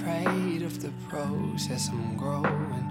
afraid 0.00 0.62
of 0.62 0.78
the 0.78 0.90
process 1.08 1.88
I'm 1.88 2.16
growing. 2.16 2.88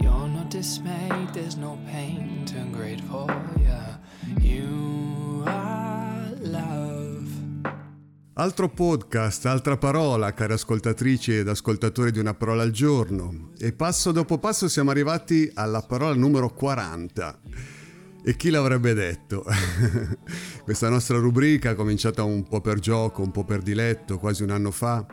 You're 0.00 0.28
not 0.28 0.48
dismayed, 0.50 1.28
there's 1.32 1.56
no 1.56 1.78
pain, 1.90 2.44
turn 2.46 2.72
grateful, 2.72 3.26
yeah. 3.60 3.98
You 4.40 5.42
are 5.46 6.34
love. 6.40 7.26
Altro 8.34 8.68
podcast, 8.68 9.44
altra 9.46 9.76
parola, 9.76 10.32
cari 10.32 10.52
ascoltatrici 10.54 11.36
ed 11.36 11.48
ascoltatori 11.48 12.12
di 12.12 12.18
una 12.18 12.34
parola 12.34 12.62
al 12.62 12.70
giorno. 12.70 13.50
E 13.58 13.72
passo 13.72 14.12
dopo 14.12 14.38
passo 14.38 14.68
siamo 14.68 14.90
arrivati 14.90 15.50
alla 15.54 15.82
parola 15.82 16.14
numero 16.14 16.48
40. 16.48 17.40
E 18.24 18.36
chi 18.36 18.50
l'avrebbe 18.50 18.94
detto? 18.94 19.44
Questa 20.64 20.88
nostra 20.88 21.18
rubrica, 21.18 21.74
cominciata 21.74 22.22
un 22.22 22.44
po' 22.44 22.60
per 22.60 22.78
gioco, 22.78 23.22
un 23.22 23.32
po' 23.32 23.44
per 23.44 23.60
diletto, 23.60 24.18
quasi 24.18 24.44
un 24.44 24.50
anno 24.50 24.70
fa, 24.70 25.04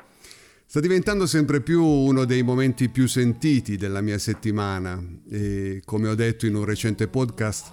sta 0.67 0.79
diventando 0.79 1.25
sempre 1.27 1.61
più 1.61 1.83
uno 1.83 2.25
dei 2.25 2.41
momenti 2.41 2.89
più 2.89 3.07
sentiti 3.07 3.77
della 3.77 4.01
mia 4.01 4.17
settimana 4.17 5.01
e, 5.29 5.81
come 5.85 6.07
ho 6.07 6.15
detto 6.15 6.45
in 6.45 6.55
un 6.55 6.65
recente 6.65 7.07
podcast, 7.07 7.71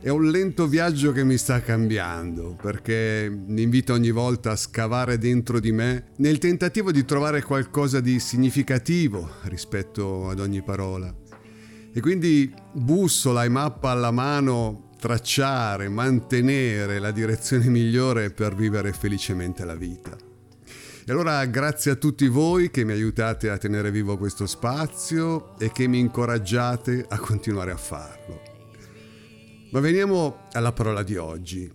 è 0.00 0.10
un 0.10 0.30
lento 0.30 0.68
viaggio 0.68 1.10
che 1.10 1.24
mi 1.24 1.38
sta 1.38 1.60
cambiando 1.62 2.56
perché 2.60 3.28
mi 3.28 3.62
invita 3.62 3.94
ogni 3.94 4.10
volta 4.10 4.52
a 4.52 4.56
scavare 4.56 5.18
dentro 5.18 5.58
di 5.58 5.72
me 5.72 6.08
nel 6.18 6.38
tentativo 6.38 6.92
di 6.92 7.04
trovare 7.04 7.42
qualcosa 7.42 8.00
di 8.00 8.20
significativo 8.20 9.28
rispetto 9.44 10.28
ad 10.28 10.38
ogni 10.38 10.62
parola. 10.62 11.12
E 11.92 12.00
quindi 12.00 12.52
bussola 12.72 13.44
e 13.44 13.48
mappa 13.48 13.90
alla 13.90 14.10
mano 14.10 14.90
tracciare, 14.98 15.88
mantenere 15.88 16.98
la 16.98 17.10
direzione 17.10 17.68
migliore 17.68 18.30
per 18.30 18.54
vivere 18.54 18.92
felicemente 18.92 19.64
la 19.64 19.74
vita. 19.74 20.25
E 21.08 21.12
allora 21.12 21.44
grazie 21.44 21.92
a 21.92 21.94
tutti 21.94 22.26
voi 22.26 22.68
che 22.68 22.82
mi 22.82 22.90
aiutate 22.90 23.48
a 23.48 23.58
tenere 23.58 23.92
vivo 23.92 24.18
questo 24.18 24.44
spazio 24.44 25.56
e 25.56 25.70
che 25.70 25.86
mi 25.86 26.00
incoraggiate 26.00 27.06
a 27.08 27.20
continuare 27.20 27.70
a 27.70 27.76
farlo. 27.76 28.40
Ma 29.70 29.78
veniamo 29.78 30.48
alla 30.50 30.72
parola 30.72 31.04
di 31.04 31.16
oggi. 31.16 31.72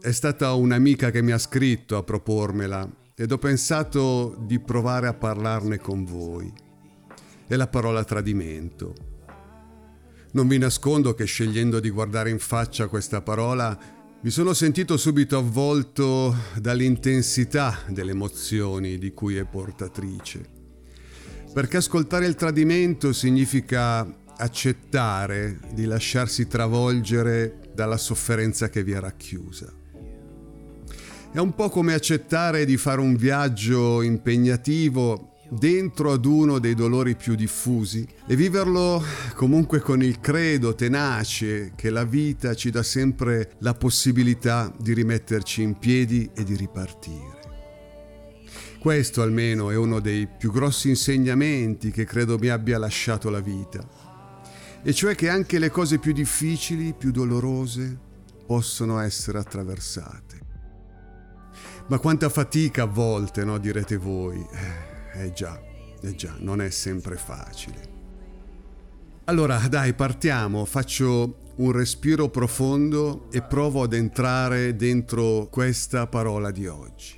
È 0.00 0.10
stata 0.12 0.54
un'amica 0.54 1.10
che 1.10 1.20
mi 1.20 1.32
ha 1.32 1.36
scritto 1.36 1.98
a 1.98 2.02
propormela 2.02 2.90
ed 3.14 3.32
ho 3.32 3.36
pensato 3.36 4.34
di 4.46 4.58
provare 4.60 5.08
a 5.08 5.14
parlarne 5.14 5.76
con 5.78 6.06
voi. 6.06 6.50
È 7.46 7.54
la 7.54 7.68
parola 7.68 8.02
tradimento. 8.02 8.94
Non 10.32 10.48
vi 10.48 10.56
nascondo 10.56 11.12
che 11.12 11.26
scegliendo 11.26 11.80
di 11.80 11.90
guardare 11.90 12.30
in 12.30 12.38
faccia 12.38 12.88
questa 12.88 13.20
parola 13.20 13.97
mi 14.20 14.30
sono 14.30 14.52
sentito 14.52 14.96
subito 14.96 15.38
avvolto 15.38 16.34
dall'intensità 16.60 17.78
delle 17.86 18.10
emozioni 18.10 18.98
di 18.98 19.12
cui 19.12 19.36
è 19.36 19.44
portatrice. 19.44 20.44
Perché 21.52 21.76
ascoltare 21.76 22.26
il 22.26 22.34
tradimento 22.34 23.12
significa 23.12 24.04
accettare 24.36 25.60
di 25.72 25.84
lasciarsi 25.84 26.48
travolgere 26.48 27.70
dalla 27.72 27.96
sofferenza 27.96 28.68
che 28.68 28.82
vi 28.82 28.90
è 28.90 28.98
racchiusa. 28.98 29.72
È 31.30 31.38
un 31.38 31.54
po' 31.54 31.68
come 31.68 31.94
accettare 31.94 32.64
di 32.64 32.76
fare 32.76 33.00
un 33.00 33.14
viaggio 33.14 34.02
impegnativo 34.02 35.37
dentro 35.50 36.12
ad 36.12 36.24
uno 36.24 36.58
dei 36.58 36.74
dolori 36.74 37.16
più 37.16 37.34
diffusi 37.34 38.06
e 38.26 38.36
viverlo 38.36 39.02
comunque 39.34 39.80
con 39.80 40.02
il 40.02 40.20
credo 40.20 40.74
tenace 40.74 41.72
che 41.74 41.90
la 41.90 42.04
vita 42.04 42.54
ci 42.54 42.70
dà 42.70 42.82
sempre 42.82 43.52
la 43.58 43.74
possibilità 43.74 44.72
di 44.78 44.92
rimetterci 44.92 45.62
in 45.62 45.78
piedi 45.78 46.30
e 46.34 46.44
di 46.44 46.54
ripartire. 46.54 47.36
Questo 48.78 49.22
almeno 49.22 49.70
è 49.70 49.76
uno 49.76 49.98
dei 50.00 50.28
più 50.28 50.52
grossi 50.52 50.88
insegnamenti 50.88 51.90
che 51.90 52.04
credo 52.04 52.38
mi 52.38 52.48
abbia 52.48 52.78
lasciato 52.78 53.28
la 53.28 53.40
vita, 53.40 53.86
e 54.82 54.92
cioè 54.92 55.14
che 55.16 55.28
anche 55.28 55.58
le 55.58 55.70
cose 55.70 55.98
più 55.98 56.12
difficili, 56.12 56.94
più 56.96 57.10
dolorose, 57.10 57.98
possono 58.46 59.00
essere 59.00 59.38
attraversate. 59.38 60.46
Ma 61.88 61.98
quanta 61.98 62.28
fatica 62.28 62.84
a 62.84 62.86
volte, 62.86 63.44
no? 63.44 63.58
direte 63.58 63.96
voi. 63.96 64.46
Eh 65.18 65.32
già, 65.32 65.60
eh 66.00 66.14
già, 66.14 66.36
non 66.38 66.62
è 66.62 66.70
sempre 66.70 67.16
facile. 67.16 67.96
Allora, 69.24 69.58
dai, 69.68 69.92
partiamo, 69.92 70.64
faccio 70.64 71.46
un 71.56 71.72
respiro 71.72 72.28
profondo 72.28 73.26
e 73.32 73.42
provo 73.42 73.82
ad 73.82 73.94
entrare 73.94 74.76
dentro 74.76 75.48
questa 75.50 76.06
parola 76.06 76.52
di 76.52 76.68
oggi. 76.68 77.16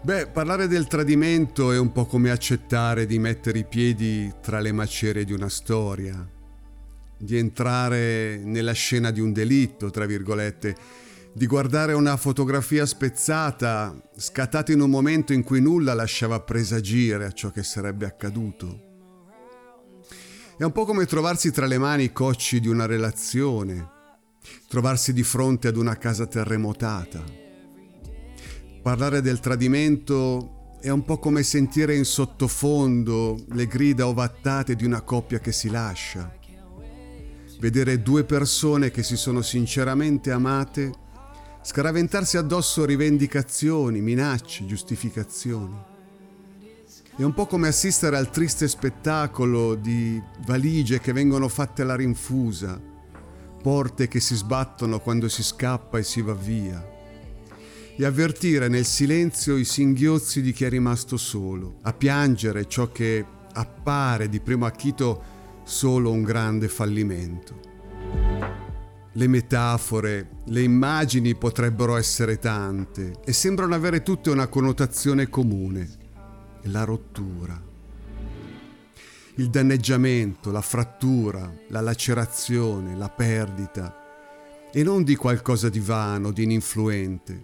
Beh, 0.00 0.28
parlare 0.28 0.68
del 0.68 0.86
tradimento 0.86 1.72
è 1.72 1.78
un 1.78 1.90
po' 1.90 2.06
come 2.06 2.30
accettare 2.30 3.04
di 3.04 3.18
mettere 3.18 3.58
i 3.58 3.64
piedi 3.64 4.32
tra 4.40 4.60
le 4.60 4.70
macerie 4.70 5.24
di 5.24 5.32
una 5.32 5.48
storia, 5.48 6.24
di 7.18 7.36
entrare 7.36 8.36
nella 8.36 8.72
scena 8.72 9.10
di 9.10 9.18
un 9.18 9.32
delitto, 9.32 9.90
tra 9.90 10.06
virgolette, 10.06 10.76
di 11.36 11.46
guardare 11.46 11.92
una 11.92 12.16
fotografia 12.16 12.86
spezzata, 12.86 13.94
scattata 14.16 14.72
in 14.72 14.80
un 14.80 14.88
momento 14.88 15.34
in 15.34 15.42
cui 15.42 15.60
nulla 15.60 15.92
lasciava 15.92 16.40
presagire 16.40 17.26
a 17.26 17.30
ciò 17.30 17.50
che 17.50 17.62
sarebbe 17.62 18.06
accaduto. 18.06 18.80
È 20.56 20.64
un 20.64 20.72
po' 20.72 20.86
come 20.86 21.04
trovarsi 21.04 21.50
tra 21.50 21.66
le 21.66 21.76
mani 21.76 22.04
i 22.04 22.12
cocci 22.12 22.58
di 22.58 22.68
una 22.68 22.86
relazione, 22.86 23.86
trovarsi 24.66 25.12
di 25.12 25.22
fronte 25.22 25.68
ad 25.68 25.76
una 25.76 25.98
casa 25.98 26.24
terremotata. 26.24 27.22
Parlare 28.80 29.20
del 29.20 29.38
tradimento 29.38 30.78
è 30.80 30.88
un 30.88 31.04
po' 31.04 31.18
come 31.18 31.42
sentire 31.42 31.94
in 31.94 32.06
sottofondo 32.06 33.44
le 33.50 33.66
grida 33.66 34.06
ovattate 34.06 34.74
di 34.74 34.86
una 34.86 35.02
coppia 35.02 35.38
che 35.38 35.52
si 35.52 35.68
lascia. 35.68 36.34
Vedere 37.60 38.00
due 38.00 38.24
persone 38.24 38.90
che 38.90 39.02
si 39.02 39.16
sono 39.16 39.42
sinceramente 39.42 40.30
amate 40.30 41.04
scaraventarsi 41.66 42.36
addosso 42.36 42.84
rivendicazioni, 42.84 44.00
minacce, 44.00 44.64
giustificazioni. 44.66 45.76
È 47.16 47.24
un 47.24 47.34
po' 47.34 47.46
come 47.46 47.66
assistere 47.66 48.16
al 48.16 48.30
triste 48.30 48.68
spettacolo 48.68 49.74
di 49.74 50.22
valigie 50.46 51.00
che 51.00 51.12
vengono 51.12 51.48
fatte 51.48 51.82
alla 51.82 51.96
rinfusa, 51.96 52.80
porte 53.60 54.06
che 54.06 54.20
si 54.20 54.36
sbattono 54.36 55.00
quando 55.00 55.28
si 55.28 55.42
scappa 55.42 55.98
e 55.98 56.04
si 56.04 56.22
va 56.22 56.34
via, 56.34 56.88
e 57.96 58.04
avvertire 58.04 58.68
nel 58.68 58.84
silenzio 58.84 59.56
i 59.56 59.64
singhiozzi 59.64 60.42
di 60.42 60.52
chi 60.52 60.66
è 60.66 60.68
rimasto 60.68 61.16
solo, 61.16 61.78
a 61.82 61.92
piangere 61.92 62.68
ciò 62.68 62.92
che 62.92 63.26
appare 63.54 64.28
di 64.28 64.38
primo 64.38 64.66
acchito 64.66 65.20
solo 65.64 66.12
un 66.12 66.22
grande 66.22 66.68
fallimento. 66.68 67.75
Le 69.16 69.28
metafore, 69.28 70.42
le 70.44 70.60
immagini 70.60 71.34
potrebbero 71.34 71.96
essere 71.96 72.38
tante 72.38 73.14
e 73.24 73.32
sembrano 73.32 73.74
avere 73.74 74.02
tutte 74.02 74.28
una 74.28 74.46
connotazione 74.46 75.30
comune, 75.30 75.88
la 76.64 76.84
rottura. 76.84 77.58
Il 79.36 79.48
danneggiamento, 79.48 80.50
la 80.50 80.60
frattura, 80.60 81.50
la 81.68 81.80
lacerazione, 81.80 82.94
la 82.94 83.08
perdita 83.08 84.04
e 84.70 84.82
non 84.82 85.02
di 85.02 85.16
qualcosa 85.16 85.70
di 85.70 85.80
vano, 85.80 86.30
di 86.30 86.42
ininfluente. 86.42 87.40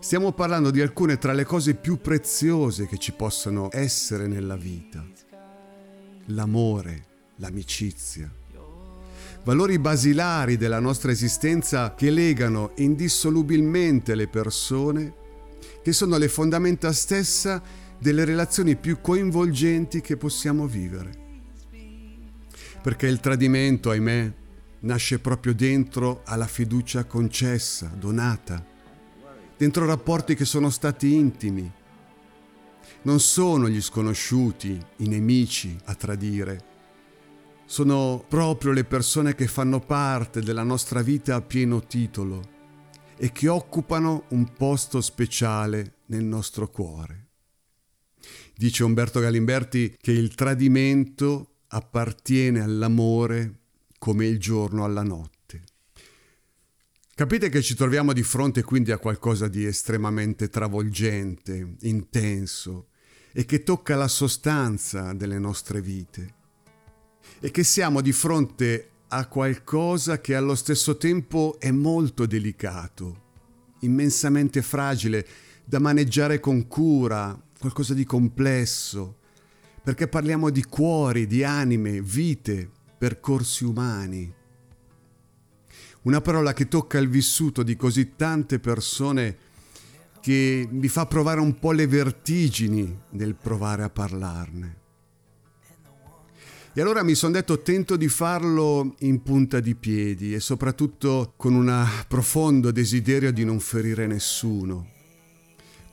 Stiamo 0.00 0.32
parlando 0.32 0.72
di 0.72 0.80
alcune 0.80 1.18
tra 1.18 1.32
le 1.32 1.44
cose 1.44 1.74
più 1.74 2.00
preziose 2.00 2.88
che 2.88 2.98
ci 2.98 3.12
possano 3.12 3.68
essere 3.70 4.26
nella 4.26 4.56
vita. 4.56 5.06
L'amore, 6.26 7.04
l'amicizia, 7.36 8.28
valori 9.44 9.78
basilari 9.78 10.56
della 10.56 10.80
nostra 10.80 11.10
esistenza 11.10 11.94
che 11.94 12.10
legano 12.10 12.72
indissolubilmente 12.76 14.14
le 14.14 14.28
persone, 14.28 15.14
che 15.82 15.92
sono 15.92 16.18
le 16.18 16.28
fondamenta 16.28 16.92
stessa 16.92 17.62
delle 17.98 18.24
relazioni 18.24 18.76
più 18.76 19.00
coinvolgenti 19.00 20.00
che 20.00 20.16
possiamo 20.16 20.66
vivere. 20.66 21.18
Perché 22.82 23.06
il 23.06 23.20
tradimento, 23.20 23.90
ahimè, 23.90 24.32
nasce 24.80 25.18
proprio 25.18 25.54
dentro 25.54 26.22
alla 26.24 26.46
fiducia 26.46 27.04
concessa, 27.04 27.90
donata, 27.94 28.64
dentro 29.56 29.84
rapporti 29.84 30.34
che 30.34 30.46
sono 30.46 30.70
stati 30.70 31.14
intimi. 31.14 31.70
Non 33.02 33.20
sono 33.20 33.68
gli 33.68 33.80
sconosciuti, 33.80 34.78
i 34.96 35.08
nemici 35.08 35.76
a 35.84 35.94
tradire, 35.94 36.69
sono 37.70 38.24
proprio 38.26 38.72
le 38.72 38.82
persone 38.82 39.36
che 39.36 39.46
fanno 39.46 39.78
parte 39.78 40.40
della 40.40 40.64
nostra 40.64 41.02
vita 41.02 41.36
a 41.36 41.40
pieno 41.40 41.86
titolo 41.86 42.42
e 43.16 43.30
che 43.30 43.46
occupano 43.46 44.24
un 44.30 44.52
posto 44.54 45.00
speciale 45.00 45.98
nel 46.06 46.24
nostro 46.24 46.68
cuore. 46.68 47.28
Dice 48.56 48.82
Umberto 48.82 49.20
Galimberti 49.20 49.96
che 50.00 50.10
il 50.10 50.34
tradimento 50.34 51.58
appartiene 51.68 52.60
all'amore 52.60 53.60
come 53.98 54.26
il 54.26 54.40
giorno 54.40 54.84
alla 54.84 55.04
notte. 55.04 55.62
Capite 57.14 57.50
che 57.50 57.62
ci 57.62 57.76
troviamo 57.76 58.12
di 58.12 58.24
fronte 58.24 58.64
quindi 58.64 58.90
a 58.90 58.98
qualcosa 58.98 59.46
di 59.46 59.64
estremamente 59.64 60.48
travolgente, 60.48 61.76
intenso, 61.82 62.88
e 63.30 63.44
che 63.44 63.62
tocca 63.62 63.94
la 63.94 64.08
sostanza 64.08 65.12
delle 65.12 65.38
nostre 65.38 65.80
vite 65.80 66.38
e 67.40 67.50
che 67.50 67.64
siamo 67.64 68.00
di 68.00 68.12
fronte 68.12 68.90
a 69.08 69.26
qualcosa 69.26 70.20
che 70.20 70.34
allo 70.34 70.54
stesso 70.54 70.96
tempo 70.96 71.56
è 71.58 71.70
molto 71.70 72.26
delicato, 72.26 73.22
immensamente 73.80 74.62
fragile, 74.62 75.26
da 75.64 75.78
maneggiare 75.78 76.40
con 76.40 76.66
cura, 76.68 77.40
qualcosa 77.58 77.94
di 77.94 78.04
complesso, 78.04 79.16
perché 79.82 80.08
parliamo 80.08 80.50
di 80.50 80.64
cuori, 80.64 81.26
di 81.26 81.42
anime, 81.42 82.00
vite, 82.00 82.70
percorsi 82.98 83.64
umani. 83.64 84.32
Una 86.02 86.20
parola 86.20 86.52
che 86.52 86.68
tocca 86.68 86.98
il 86.98 87.08
vissuto 87.08 87.62
di 87.62 87.76
così 87.76 88.14
tante 88.16 88.58
persone 88.58 89.48
che 90.20 90.68
mi 90.70 90.88
fa 90.88 91.06
provare 91.06 91.40
un 91.40 91.58
po' 91.58 91.72
le 91.72 91.86
vertigini 91.86 92.98
nel 93.10 93.34
provare 93.34 93.82
a 93.82 93.90
parlarne. 93.90 94.79
E 96.72 96.80
allora 96.80 97.02
mi 97.02 97.16
sono 97.16 97.32
detto 97.32 97.62
tento 97.62 97.96
di 97.96 98.06
farlo 98.06 98.94
in 99.00 99.24
punta 99.24 99.58
di 99.58 99.74
piedi 99.74 100.34
e 100.34 100.38
soprattutto 100.38 101.32
con 101.36 101.54
un 101.54 101.84
profondo 102.06 102.70
desiderio 102.70 103.32
di 103.32 103.44
non 103.44 103.58
ferire 103.58 104.06
nessuno, 104.06 104.86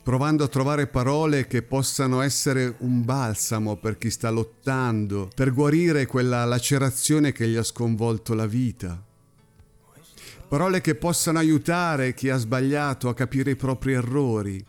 provando 0.04 0.44
a 0.44 0.48
trovare 0.48 0.86
parole 0.86 1.48
che 1.48 1.64
possano 1.64 2.22
essere 2.22 2.76
un 2.82 3.04
balsamo 3.04 3.78
per 3.78 3.98
chi 3.98 4.12
sta 4.12 4.30
lottando, 4.30 5.32
per 5.34 5.52
guarire 5.52 6.06
quella 6.06 6.46
lacerazione 6.46 7.32
che 7.32 7.48
gli 7.48 7.56
ha 7.56 7.64
sconvolto 7.64 8.36
la 8.36 8.46
vita. 8.46 9.04
Parole 10.48 10.80
che 10.80 10.94
possano 10.94 11.40
aiutare 11.40 12.14
chi 12.14 12.30
ha 12.30 12.38
sbagliato 12.38 13.10
a 13.10 13.16
capire 13.16 13.50
i 13.50 13.56
propri 13.56 13.94
errori, 13.94 14.64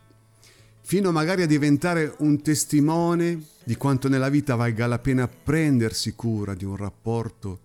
fino 0.89 1.13
magari 1.13 1.43
a 1.43 1.47
diventare 1.47 2.15
un 2.21 2.41
testimone 2.41 3.39
di 3.63 3.77
quanto 3.77 4.09
nella 4.09 4.31
vita 4.31 4.55
valga 4.55 4.87
la 4.87 4.99
pena 4.99 5.29
prendersi 5.29 6.15
cura 6.15 6.55
di 6.55 6.65
un 6.65 6.77
rapporto, 6.77 7.61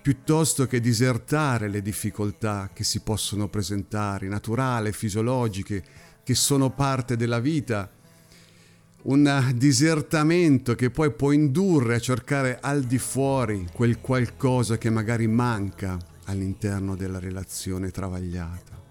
piuttosto 0.00 0.66
che 0.66 0.80
disertare 0.80 1.68
le 1.68 1.82
difficoltà 1.82 2.70
che 2.72 2.84
si 2.84 3.00
possono 3.00 3.48
presentare, 3.48 4.28
naturali, 4.28 4.92
fisiologiche, 4.92 5.84
che 6.24 6.34
sono 6.34 6.70
parte 6.70 7.18
della 7.18 7.38
vita, 7.38 7.92
un 9.02 9.52
disertamento 9.54 10.74
che 10.74 10.88
poi 10.88 11.12
può 11.12 11.32
indurre 11.32 11.96
a 11.96 12.00
cercare 12.00 12.60
al 12.62 12.82
di 12.82 12.96
fuori 12.96 13.66
quel 13.74 14.00
qualcosa 14.00 14.78
che 14.78 14.88
magari 14.88 15.26
manca 15.26 15.98
all'interno 16.24 16.96
della 16.96 17.18
relazione 17.18 17.90
travagliata. 17.90 18.87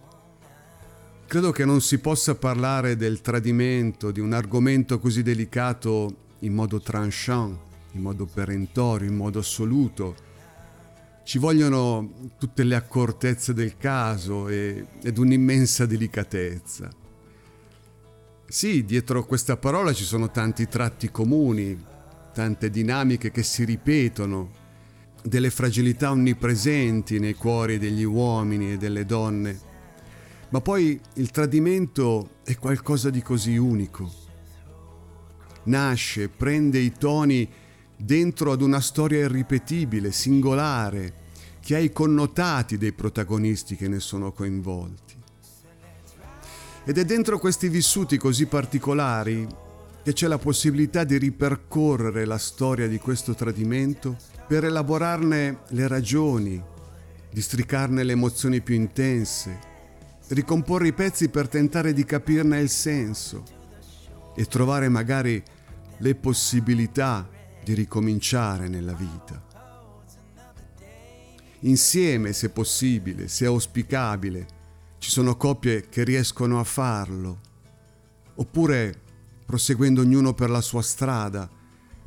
Credo 1.28 1.52
che 1.52 1.66
non 1.66 1.82
si 1.82 1.98
possa 2.00 2.36
parlare 2.36 2.96
del 2.96 3.20
tradimento, 3.20 4.12
di 4.12 4.22
un 4.22 4.32
argomento 4.32 4.98
così 4.98 5.24
delicato 5.24 6.36
in 6.40 6.54
modo 6.54 6.80
tranchant, 6.80 7.58
in 7.92 8.02
modo 8.02 8.26
perentorio, 8.26 9.10
in 9.10 9.16
modo 9.18 9.40
assoluto. 9.40 10.16
Ci 11.26 11.38
vogliono 11.38 12.32
tutte 12.40 12.64
le 12.64 12.76
accortezze 12.76 13.54
del 13.54 13.76
caso 13.76 14.48
e, 14.48 14.86
ed 15.04 15.18
un'immensa 15.18 15.86
delicatezza. 15.86 16.90
Sì, 18.48 18.86
dietro 18.86 19.26
questa 19.26 19.58
parola 19.58 19.92
ci 19.92 20.06
sono 20.06 20.32
tanti 20.32 20.70
tratti 20.70 21.12
comuni, 21.12 21.78
tante 22.32 22.70
dinamiche 22.70 23.32
che 23.32 23.44
si 23.44 23.66
ripetono, 23.66 24.52
delle 25.22 25.50
fragilità 25.50 26.10
onnipresenti 26.10 27.20
nei 27.20 27.34
cuori 27.34 27.78
degli 27.80 28.04
uomini 28.04 28.72
e 28.72 28.78
delle 28.78 29.06
donne. 29.06 29.67
Ma 30.50 30.62
poi 30.62 31.00
il 31.16 31.32
tradimento 31.32 32.38
è 32.44 32.56
qualcosa 32.56 33.10
di 33.10 33.22
così 33.22 33.58
unico. 33.58 34.10
Nasce, 35.64 36.30
prende 36.30 36.80
i 36.80 36.94
toni 36.94 37.50
dentro 37.98 38.52
ad 38.54 38.62
una 38.62 38.80
storia 38.80 39.20
irripetibile, 39.20 40.12
singolare, 40.12 41.26
che 41.60 41.76
ha 41.76 41.80
i 41.80 41.92
connotati 41.92 42.78
dei 42.78 42.94
protagonisti 42.94 43.76
che 43.76 43.90
ne 43.90 44.00
sono 44.00 44.32
coinvolti. 44.32 45.16
Ed 46.86 46.98
è 46.98 47.04
dentro 47.04 47.38
questi 47.40 47.68
vissuti 47.68 48.18
così 48.18 48.46
particolari 48.46 49.46
che 50.02 50.14
c'è 50.14 50.28
la 50.28 50.38
possibilità 50.38 51.04
di 51.04 51.18
ripercorrere 51.18 52.24
la 52.24 52.38
storia 52.38 52.88
di 52.88 52.98
questo 52.98 53.36
tradimento 53.36 54.16
per 54.48 54.64
elaborarne 54.64 55.64
le 55.68 55.88
ragioni, 55.90 56.64
districarne 57.30 58.04
le 58.04 58.14
emozioni 58.14 58.62
più 58.62 58.76
intense, 58.76 59.67
ricomporre 60.30 60.88
i 60.88 60.94
pezzi 60.94 61.30
per 61.30 61.48
tentare 61.48 61.94
di 61.94 62.04
capirne 62.04 62.60
il 62.60 62.70
senso 62.70 63.44
e 64.36 64.46
trovare 64.46 64.90
magari 64.90 65.42
le 65.98 66.16
possibilità 66.16 67.28
di 67.64 67.74
ricominciare 67.74 68.68
nella 68.68 68.94
vita. 68.94 69.46
Insieme, 71.62 72.34
se 72.34 72.50
possibile, 72.50 73.28
se 73.28 73.46
auspicabile, 73.46 74.46
ci 75.00 75.10
sono 75.10 75.36
coppie 75.36 75.90
che 75.90 76.04
riescono 76.04 76.60
a 76.60 76.64
farlo, 76.64 77.40
oppure 78.36 79.02
proseguendo 79.46 80.02
ognuno 80.02 80.34
per 80.34 80.50
la 80.50 80.62
sua 80.62 80.82
strada, 80.82 81.50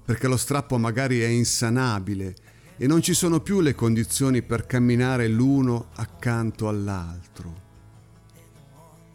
perché 0.04 0.28
lo 0.28 0.36
strappo 0.36 0.78
magari 0.78 1.20
è 1.20 1.26
insanabile 1.26 2.34
e 2.76 2.86
non 2.86 3.02
ci 3.02 3.14
sono 3.14 3.40
più 3.40 3.60
le 3.60 3.74
condizioni 3.74 4.42
per 4.42 4.66
camminare 4.66 5.26
l'uno 5.28 5.88
accanto 5.94 6.68
all'altro. 6.68 7.69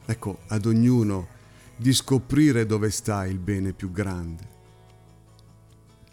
Ecco, 0.05 0.39
ad 0.47 0.65
ognuno 0.65 1.27
di 1.75 1.93
scoprire 1.93 2.65
dove 2.65 2.89
sta 2.91 3.25
il 3.25 3.39
bene 3.39 3.73
più 3.73 3.91
grande. 3.91 4.53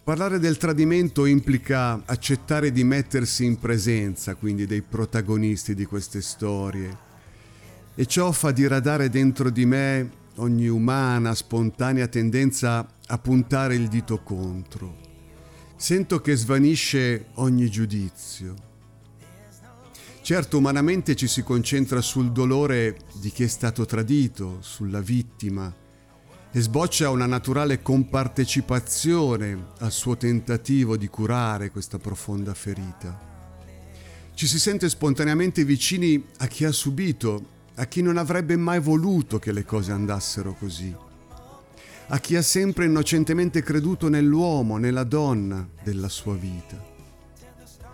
Parlare 0.03 0.41
del 0.41 0.57
tradimento 0.57 1.27
implica 1.27 2.03
accettare 2.05 2.73
di 2.73 2.83
mettersi 2.83 3.45
in 3.45 3.59
presenza, 3.59 4.35
quindi 4.35 4.67
dei 4.67 4.83
protagonisti 4.83 5.75
di 5.77 5.85
queste 5.85 6.23
storie, 6.23 7.11
e 7.95 8.07
ciò 8.07 8.33
fa 8.33 8.51
diradare 8.51 9.09
dentro 9.11 9.51
di 9.51 9.65
me 9.65 10.11
ogni 10.37 10.67
umana, 10.67 11.35
spontanea 11.35 12.09
tendenza 12.09 12.85
a 13.07 13.19
puntare 13.19 13.77
il 13.77 13.87
dito 13.89 14.23
contro. 14.23 14.97
Sento 15.77 16.21
che 16.21 16.35
svanisce 16.35 17.27
ogni 17.35 17.71
giudizio. 17.71 18.71
Certo, 20.23 20.57
umanamente 20.57 21.17
ci 21.17 21.27
si 21.27 21.43
concentra 21.43 22.01
sul 22.01 22.31
dolore 22.31 22.97
di 23.15 23.31
chi 23.31 23.43
è 23.43 23.49
stato 23.49 23.85
tradito, 23.85 24.59
sulla 24.61 25.01
vittima, 25.01 25.75
e 26.53 26.61
sboccia 26.61 27.11
una 27.11 27.27
naturale 27.27 27.83
compartecipazione 27.83 29.71
al 29.79 29.91
suo 29.91 30.17
tentativo 30.17 30.97
di 30.97 31.09
curare 31.09 31.73
questa 31.73 31.99
profonda 31.99 32.55
ferita. 32.55 33.19
Ci 34.33 34.47
si 34.47 34.61
sente 34.61 34.89
spontaneamente 34.89 35.65
vicini 35.65 36.25
a 36.39 36.47
chi 36.47 36.65
ha 36.67 36.73
subito 36.73 37.61
a 37.75 37.87
chi 37.87 38.01
non 38.01 38.17
avrebbe 38.17 38.57
mai 38.57 38.79
voluto 38.79 39.41
che 39.41 39.51
le 39.51 39.65
cose 39.65 39.91
andassero 39.91 40.55
così, 40.55 40.95
a 42.07 42.19
chi 42.21 42.37
ha 42.37 42.43
sempre 42.43 42.85
innocentemente 42.85 43.61
creduto 43.61 44.09
nell'uomo, 44.09 44.77
nella 44.77 45.05
donna 45.05 45.69
della 45.83 46.09
sua 46.09 46.37
vita. 46.37 46.92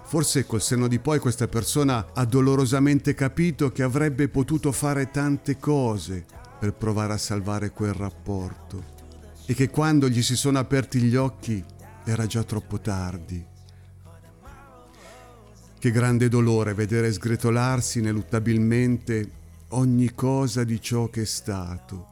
Forse 0.09 0.47
col 0.47 0.63
senno 0.63 0.89
di 0.89 1.01
poi 1.01 1.19
questa 1.19 1.49
persona 1.49 2.13
ha 2.15 2.25
dolorosamente 2.25 3.13
capito 3.13 3.71
che 3.71 3.83
avrebbe 3.83 4.31
potuto 4.31 4.73
fare 4.73 5.11
tante 5.11 5.59
cose 5.59 6.25
per 6.59 6.73
provare 6.73 7.13
a 7.13 7.19
salvare 7.19 7.73
quel 7.73 7.93
rapporto 7.93 8.97
e 9.45 9.53
che 9.53 9.69
quando 9.69 10.09
gli 10.09 10.23
si 10.23 10.35
sono 10.35 10.59
aperti 10.59 11.01
gli 11.01 11.15
occhi 11.15 11.63
era 12.07 12.25
già 12.25 12.43
troppo 12.43 12.81
tardi. 12.81 13.45
Che 15.79 15.91
grande 15.91 16.31
dolore 16.31 16.73
vedere 16.73 17.13
sgretolarsi 17.13 17.99
ineluttabilmente 17.99 19.31
ogni 19.69 20.15
cosa 20.15 20.65
di 20.65 20.81
ciò 20.81 21.11
che 21.11 21.21
è 21.21 21.27
stato 21.27 22.07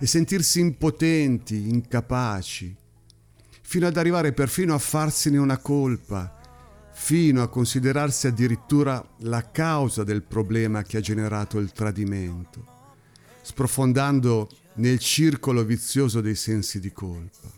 e 0.00 0.06
sentirsi 0.08 0.58
impotenti, 0.58 1.68
incapaci, 1.68 2.76
fino 3.60 3.86
ad 3.86 3.96
arrivare 3.96 4.32
perfino 4.32 4.74
a 4.74 4.78
farsene 4.78 5.38
una 5.38 5.58
colpa, 5.58 6.40
fino 7.02 7.42
a 7.42 7.48
considerarsi 7.48 8.28
addirittura 8.28 9.04
la 9.22 9.50
causa 9.50 10.04
del 10.04 10.22
problema 10.22 10.84
che 10.84 10.98
ha 10.98 11.00
generato 11.00 11.58
il 11.58 11.72
tradimento, 11.72 12.64
sprofondando 13.42 14.48
nel 14.74 15.00
circolo 15.00 15.64
vizioso 15.64 16.20
dei 16.20 16.36
sensi 16.36 16.78
di 16.78 16.92
colpa. 16.92 17.50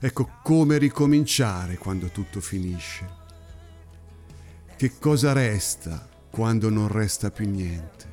Ecco 0.00 0.40
come 0.42 0.78
ricominciare 0.78 1.78
quando 1.78 2.08
tutto 2.08 2.40
finisce. 2.40 3.08
Che 4.76 4.98
cosa 4.98 5.32
resta 5.32 6.08
quando 6.30 6.68
non 6.68 6.88
resta 6.88 7.30
più 7.30 7.48
niente. 7.48 8.08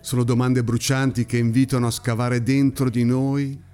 Sono 0.00 0.24
domande 0.24 0.64
brucianti 0.64 1.26
che 1.26 1.36
invitano 1.36 1.88
a 1.88 1.90
scavare 1.90 2.42
dentro 2.42 2.88
di 2.88 3.04
noi 3.04 3.68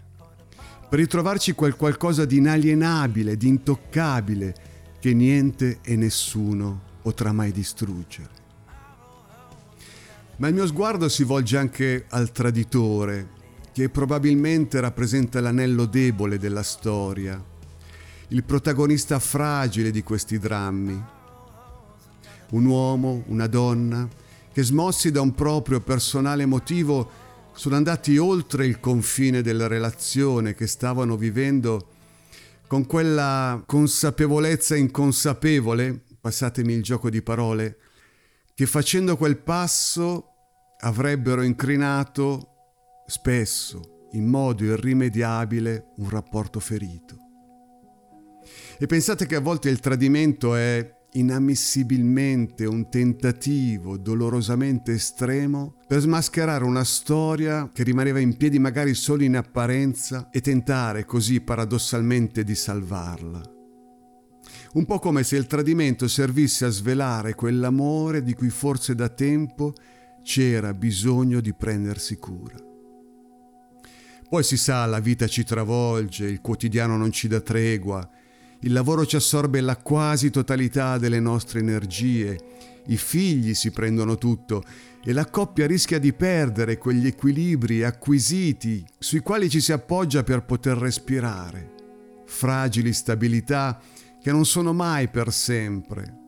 per 0.89 0.99
ritrovarci 0.99 1.53
quel 1.53 1.77
qualcosa 1.77 2.25
di 2.25 2.37
inalienabile, 2.37 3.37
di 3.37 3.49
intoccabile, 3.49 4.55
che 5.01 5.13
niente 5.13 5.79
e 5.83 5.97
nessuno 5.97 6.81
potrà 7.03 7.33
mai 7.33 7.53
distruggere. 7.53 8.45
Ma 10.37 10.49
il 10.49 10.55
mio 10.55 10.67
sguardo 10.67 11.09
si 11.09 11.25
volge 11.25 11.57
anche 11.57 12.05
al 12.11 12.31
traditore, 12.31 13.35
che 13.73 13.89
probabilmente 13.89 14.81
rappresenta 14.81 15.41
l'anello 15.41 15.87
debole 15.87 16.39
della 16.39 16.63
storia, 16.63 17.43
il 18.29 18.45
protagonista 18.45 19.19
fragile 19.19 19.91
di 19.91 20.03
questi 20.03 20.39
drammi. 20.39 21.05
Un 22.51 22.65
uomo, 22.65 23.25
una 23.27 23.47
donna, 23.47 24.09
che 24.53 24.63
smossi 24.63 25.11
da 25.11 25.21
un 25.21 25.35
proprio 25.35 25.81
personale 25.81 26.47
motivo 26.47 27.26
sono 27.57 27.75
andati 27.77 28.19
oltre 28.19 28.67
il 28.67 28.81
confine 28.81 29.41
della 29.41 29.67
relazione 29.67 30.55
che 30.55 30.67
stavano 30.67 31.17
vivendo 31.17 31.89
con 32.67 32.85
quella 32.85 33.63
consapevolezza 33.65 34.77
inconsapevole, 34.77 36.03
passatemi 36.21 36.75
il 36.75 36.83
gioco 36.83 37.09
di 37.09 37.23
parole, 37.23 37.79
che 38.55 38.67
facendo 38.67 39.17
quel 39.17 39.39
passo 39.39 40.33
avrebbero 40.81 41.43
incrinato 41.43 43.05
spesso, 43.07 44.09
in 44.13 44.27
modo 44.27 44.63
irrimediabile, 44.65 45.93
un 45.97 46.11
rapporto 46.11 46.61
ferito. 46.61 47.17
E 48.79 48.87
pensate 48.87 49.25
che 49.25 49.37
a 49.37 49.41
volte 49.41 49.71
il 49.71 49.81
tradimento 49.81 50.55
è 50.55 50.96
inammissibilmente 51.19 52.65
un 52.65 52.89
tentativo 52.89 53.97
dolorosamente 53.97 54.93
estremo 54.93 55.77
per 55.87 56.01
smascherare 56.01 56.65
una 56.65 56.85
storia 56.85 57.71
che 57.73 57.83
rimaneva 57.83 58.19
in 58.19 58.37
piedi 58.37 58.59
magari 58.59 58.95
solo 58.95 59.23
in 59.23 59.37
apparenza 59.37 60.29
e 60.31 60.41
tentare 60.41 61.05
così 61.05 61.41
paradossalmente 61.41 62.45
di 62.45 62.55
salvarla. 62.55 63.43
Un 64.75 64.85
po' 64.85 64.99
come 64.99 65.23
se 65.23 65.37
il 65.37 65.47
tradimento 65.47 66.07
servisse 66.07 66.67
a 66.67 66.71
svelare 66.71 67.35
quell'amore 67.35 68.23
di 68.23 68.35
cui 68.35 68.51
forse 68.51 68.95
da 68.95 69.09
tempo 69.09 69.73
c'era 70.23 70.75
bisogno 70.75 71.41
di 71.41 71.55
prendersi 71.55 72.17
cura. 72.17 72.57
Poi 74.29 74.43
si 74.43 74.57
sa, 74.57 74.85
la 74.87 74.99
vita 74.99 75.29
ci 75.29 75.45
travolge, 75.45 76.27
il 76.27 76.41
quotidiano 76.41 76.97
non 76.97 77.13
ci 77.13 77.29
dà 77.29 77.41
tregua, 77.41 78.07
il 78.61 78.73
lavoro 78.73 79.05
ci 79.07 79.17
assorbe 79.17 79.61
la 79.61 79.77
quasi 79.77 80.31
totalità 80.31 80.99
delle 80.99 81.21
nostre 81.21 81.61
energie, 81.61 82.39
i 82.87 82.97
figli 82.97 83.55
si 83.55 83.71
prendono 83.71 84.17
tutto 84.17 84.63
e 85.05 85.13
la 85.13 85.27
coppia 85.27 85.67
rischia 85.67 85.99
di 85.99 86.13
perdere 86.13 86.79
quegli 86.79 87.07
equilibri 87.07 87.85
acquisiti 87.85 88.85
sui 88.99 89.21
quali 89.21 89.49
ci 89.49 89.61
si 89.61 89.73
appoggia 89.73 90.23
per 90.23 90.45
poter 90.45 90.77
respirare. 90.77 91.75
Fragili 92.27 92.93
stabilità 92.93 93.81
che 94.21 94.33
non 94.33 94.45
sono 94.45 94.73
mai 94.73 95.09
per 95.09 95.33
sempre, 95.33 96.19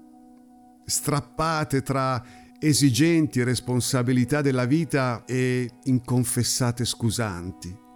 strappate 0.85 1.83
tra 1.83 2.25
esigenti 2.61 3.43
responsabilità 3.43 4.41
della 4.41 4.65
vita 4.65 5.25
e 5.25 5.69
inconfessate 5.85 6.85
scusanti. 6.85 7.87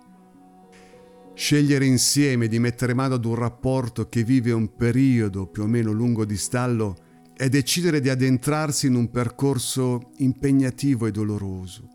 Scegliere 1.35 1.87
insieme 1.87 2.47
di 2.47 2.59
mettere 2.59 2.93
mano 2.93 3.15
ad 3.15 3.25
un 3.25 3.35
rapporto 3.35 4.09
che 4.09 4.23
vive 4.23 4.53
un 4.53 4.75
periodo 4.77 5.47
più 5.47 5.63
o 5.63 5.67
meno 5.67 5.91
lungo 5.91 6.25
di 6.25 6.37
stallo 6.37 6.95
è 7.35 7.49
decidere 7.49 8.01
di 8.01 8.11
addentrarsi 8.11 8.87
in 8.87 8.95
un 8.95 9.11
percorso 9.11 10.11
impegnativo 10.19 11.07
e 11.07 11.11
doloroso, 11.11 11.89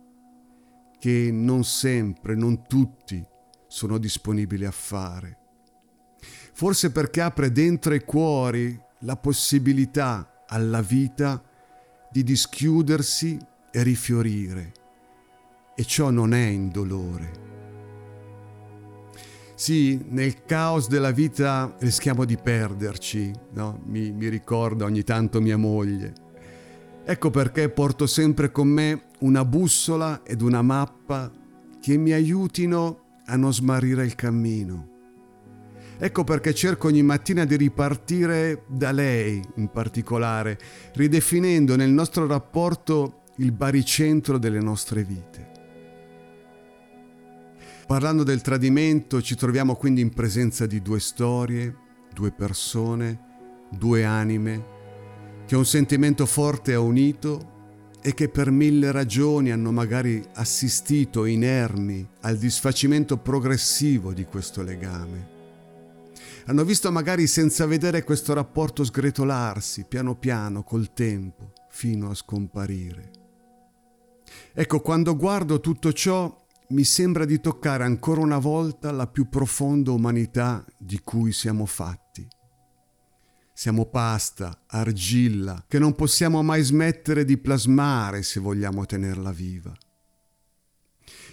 che 1.00 1.30
non 1.32 1.64
sempre, 1.64 2.36
non 2.36 2.66
tutti 2.68 3.24
sono 3.68 4.00
disponibili 4.00 4.66
a 4.66 4.72
fare. 4.72 5.38
Forse 6.54 6.92
perché 6.92 7.22
apre 7.22 7.52
dentro 7.52 7.94
i 7.94 8.04
cuori 8.04 8.78
la 9.02 9.16
possibilità 9.16 10.44
alla 10.48 10.82
vita 10.82 11.44
di 12.12 12.24
dischiudersi 12.24 13.38
e 13.72 13.84
rifiorire, 13.84 14.72
e 15.76 15.86
ciò 15.86 16.10
non 16.10 16.34
è 16.34 16.48
indolore. 16.48 17.47
Sì, 19.58 20.00
nel 20.10 20.44
caos 20.46 20.88
della 20.88 21.10
vita 21.10 21.76
rischiamo 21.80 22.26
di 22.26 22.38
perderci, 22.38 23.34
no? 23.54 23.82
mi, 23.86 24.12
mi 24.12 24.30
ricorda 24.30 24.86
ogni 24.86 25.02
tanto 25.02 25.42
mia 25.42 25.58
moglie. 25.58 26.14
Ecco 27.04 27.32
perché 27.32 27.68
porto 27.70 28.06
sempre 28.06 28.52
con 28.52 28.68
me 28.68 29.06
una 29.22 29.44
bussola 29.44 30.22
ed 30.24 30.42
una 30.42 30.62
mappa 30.62 31.32
che 31.82 31.98
mi 31.98 32.12
aiutino 32.12 33.00
a 33.26 33.36
non 33.36 33.52
smarrire 33.52 34.06
il 34.06 34.14
cammino. 34.14 34.90
Ecco 35.98 36.24
perché 36.24 36.54
cerco 36.54 36.86
ogni 36.86 37.02
mattina 37.02 37.44
di 37.44 37.56
ripartire 37.56 38.62
da 38.68 38.92
lei 38.92 39.44
in 39.56 39.70
particolare, 39.70 40.60
ridefinendo 40.94 41.76
nel 41.76 41.90
nostro 41.90 42.28
rapporto 42.28 43.24
il 43.38 43.52
baricentro 43.52 44.38
delle 44.38 44.60
nostre 44.60 45.04
vite. 45.04 45.57
Parlando 47.88 48.24
del 48.24 48.42
tradimento 48.42 49.22
ci 49.22 49.38
troviamo 49.38 49.78
quindi 49.78 50.02
in 50.02 50.10
presenza 50.10 50.66
di 50.66 50.82
due 50.82 51.00
storie, 51.00 51.74
due 52.14 52.34
persone, 52.34 53.68
due 53.72 54.04
anime, 54.04 54.66
che 55.46 55.56
un 55.56 55.66
sentimento 55.66 56.26
forte 56.26 56.74
ha 56.74 56.82
unito 56.82 57.96
e 58.02 58.14
che 58.14 58.28
per 58.28 58.52
mille 58.52 58.92
ragioni 58.92 59.52
hanno 59.52 59.72
magari 59.72 60.22
assistito 60.34 61.24
inermi 61.24 62.06
al 62.24 62.38
disfacimento 62.38 63.16
progressivo 63.20 64.12
di 64.12 64.26
questo 64.26 64.64
legame. 64.64 65.36
Hanno 66.48 66.66
visto 66.66 66.92
magari 66.92 67.26
senza 67.26 67.66
vedere 67.66 68.04
questo 68.04 68.34
rapporto 68.34 68.84
sgretolarsi 68.84 69.86
piano 69.88 70.16
piano 70.16 70.62
col 70.62 70.92
tempo 70.92 71.54
fino 71.70 72.10
a 72.10 72.14
scomparire. 72.14 73.12
Ecco, 74.54 74.82
quando 74.82 75.16
guardo 75.16 75.62
tutto 75.62 75.94
ciò 75.94 76.46
mi 76.70 76.84
sembra 76.84 77.24
di 77.24 77.40
toccare 77.40 77.86
ancora 77.86 78.20
una 78.20 78.40
volta 78.40 78.92
la 78.92 79.08
più 79.08 79.30
profonda 79.30 79.92
umanità 79.92 80.66
di 80.78 81.00
cui 81.02 81.32
siamo 81.32 81.66
fatti. 81.66 82.28
Siamo 83.54 83.86
pasta, 83.86 84.64
argilla, 84.68 85.64
che 85.68 85.80
non 85.80 85.96
possiamo 85.96 86.44
mai 86.44 86.62
smettere 86.62 87.24
di 87.24 87.38
plasmare 87.38 88.22
se 88.22 88.40
vogliamo 88.40 88.86
tenerla 88.86 89.32
viva. 89.32 89.76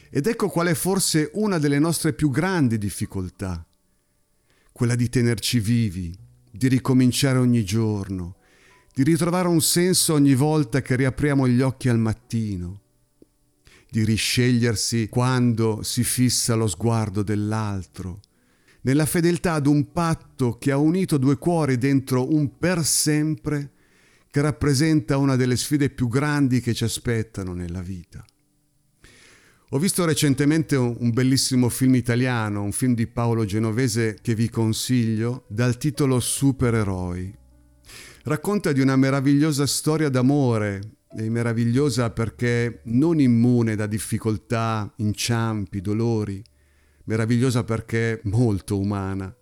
Ed 0.08 0.26
ecco 0.26 0.48
qual 0.48 0.68
è 0.68 0.74
forse 0.74 1.30
una 1.34 1.58
delle 1.58 1.80
nostre 1.80 2.12
più 2.12 2.30
grandi 2.30 2.78
difficoltà, 2.78 3.66
quella 4.72 4.94
di 4.94 5.08
tenerci 5.08 5.58
vivi, 5.58 6.16
di 6.50 6.68
ricominciare 6.68 7.38
ogni 7.38 7.64
giorno, 7.64 8.36
di 8.94 9.02
ritrovare 9.02 9.48
un 9.48 9.60
senso 9.60 10.14
ogni 10.14 10.34
volta 10.34 10.80
che 10.80 10.94
riapriamo 10.94 11.48
gli 11.48 11.60
occhi 11.60 11.88
al 11.88 11.98
mattino, 11.98 12.83
di 13.94 14.02
riscegliersi 14.02 15.08
quando 15.08 15.84
si 15.84 16.02
fissa 16.02 16.56
lo 16.56 16.66
sguardo 16.66 17.22
dell'altro, 17.22 18.22
nella 18.80 19.06
fedeltà 19.06 19.52
ad 19.52 19.68
un 19.68 19.92
patto 19.92 20.58
che 20.58 20.72
ha 20.72 20.76
unito 20.76 21.16
due 21.16 21.38
cuori 21.38 21.78
dentro 21.78 22.34
un 22.34 22.58
per 22.58 22.84
sempre 22.84 23.70
che 24.32 24.40
rappresenta 24.40 25.16
una 25.16 25.36
delle 25.36 25.56
sfide 25.56 25.90
più 25.90 26.08
grandi 26.08 26.60
che 26.60 26.74
ci 26.74 26.82
aspettano 26.82 27.54
nella 27.54 27.82
vita. 27.82 28.24
Ho 29.70 29.78
visto 29.78 30.04
recentemente 30.04 30.74
un 30.74 31.10
bellissimo 31.12 31.68
film 31.68 31.94
italiano, 31.94 32.64
un 32.64 32.72
film 32.72 32.96
di 32.96 33.06
Paolo 33.06 33.44
Genovese 33.44 34.18
che 34.20 34.34
vi 34.34 34.50
consiglio, 34.50 35.44
dal 35.46 35.76
titolo 35.76 36.18
Supereroi. 36.18 37.32
Racconta 38.24 38.72
di 38.72 38.80
una 38.80 38.96
meravigliosa 38.96 39.66
storia 39.66 40.08
d'amore 40.08 40.80
è 41.16 41.28
meravigliosa 41.28 42.10
perché 42.10 42.80
non 42.84 43.20
immune 43.20 43.76
da 43.76 43.86
difficoltà, 43.86 44.92
inciampi, 44.96 45.80
dolori, 45.80 46.42
meravigliosa 47.04 47.62
perché 47.62 48.20
molto 48.24 48.78
umana. 48.78 49.34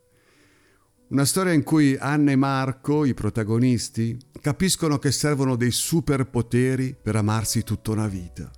Una 1.08 1.24
storia 1.24 1.52
in 1.52 1.62
cui 1.62 1.96
Anna 1.98 2.32
e 2.32 2.36
Marco, 2.36 3.04
i 3.04 3.14
protagonisti, 3.14 4.18
capiscono 4.40 4.98
che 4.98 5.12
servono 5.12 5.56
dei 5.56 5.70
superpoteri 5.70 6.96
per 7.00 7.16
amarsi 7.16 7.62
tutta 7.62 7.90
una 7.90 8.06
vita. 8.06 8.50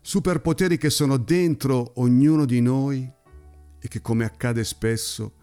Superpoteri 0.00 0.78
che 0.78 0.90
sono 0.90 1.16
dentro 1.16 1.92
ognuno 1.96 2.44
di 2.44 2.60
noi 2.60 3.10
e 3.78 3.88
che, 3.88 4.00
come 4.00 4.24
accade 4.24 4.62
spesso, 4.64 5.34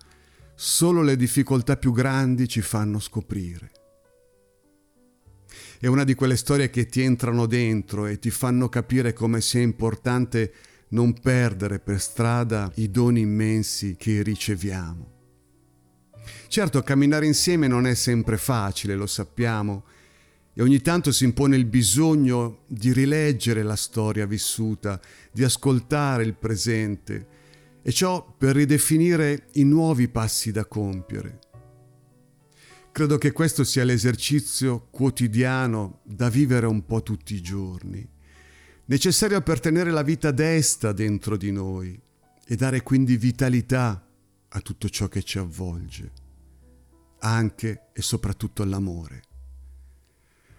solo 0.55 1.01
le 1.01 1.15
difficoltà 1.15 1.75
più 1.77 1.91
grandi 1.91 2.47
ci 2.47 2.61
fanno 2.61 2.99
scoprire. 2.99 3.82
È 5.83 5.87
una 5.87 6.05
di 6.05 6.13
quelle 6.13 6.37
storie 6.37 6.69
che 6.69 6.85
ti 6.85 7.01
entrano 7.01 7.45
dentro 7.45 8.05
e 8.05 8.17
ti 8.17 8.29
fanno 8.29 8.69
capire 8.69 9.11
come 9.11 9.41
sia 9.41 9.59
importante 9.59 10.53
non 10.91 11.11
perdere 11.11 11.79
per 11.79 11.99
strada 11.99 12.71
i 12.75 12.89
doni 12.89 13.19
immensi 13.19 13.97
che 13.97 14.23
riceviamo. 14.23 15.11
Certo, 16.47 16.81
camminare 16.83 17.25
insieme 17.25 17.67
non 17.67 17.85
è 17.85 17.95
sempre 17.95 18.37
facile, 18.37 18.95
lo 18.95 19.07
sappiamo, 19.07 19.83
e 20.53 20.61
ogni 20.61 20.79
tanto 20.79 21.11
si 21.11 21.25
impone 21.25 21.57
il 21.57 21.65
bisogno 21.65 22.59
di 22.67 22.93
rileggere 22.93 23.61
la 23.61 23.75
storia 23.75 24.25
vissuta, 24.25 25.01
di 25.33 25.43
ascoltare 25.43 26.23
il 26.23 26.35
presente, 26.35 27.27
e 27.81 27.91
ciò 27.91 28.25
per 28.37 28.55
ridefinire 28.55 29.47
i 29.55 29.65
nuovi 29.65 30.07
passi 30.07 30.53
da 30.53 30.63
compiere. 30.63 31.39
Credo 32.93 33.17
che 33.17 33.31
questo 33.31 33.63
sia 33.63 33.83
l'esercizio 33.83 34.88
quotidiano 34.91 36.01
da 36.03 36.29
vivere 36.29 36.67
un 36.67 36.85
po' 36.85 37.01
tutti 37.01 37.33
i 37.33 37.41
giorni. 37.41 38.07
necessario 38.85 39.41
per 39.41 39.59
tenere 39.59 39.89
la 39.89 40.03
vita 40.03 40.29
desta 40.29 40.91
dentro 40.91 41.35
di 41.35 41.51
noi 41.51 42.00
e 42.45 42.55
dare 42.55 42.83
quindi 42.83 43.17
vitalità 43.17 44.07
a 44.47 44.59
tutto 44.62 44.89
ciò 44.89 45.07
che 45.07 45.23
ci 45.23 45.39
avvolge, 45.39 46.12
anche 47.21 47.88
e 47.93 48.01
soprattutto 48.03 48.63
l'amore. 48.63 49.23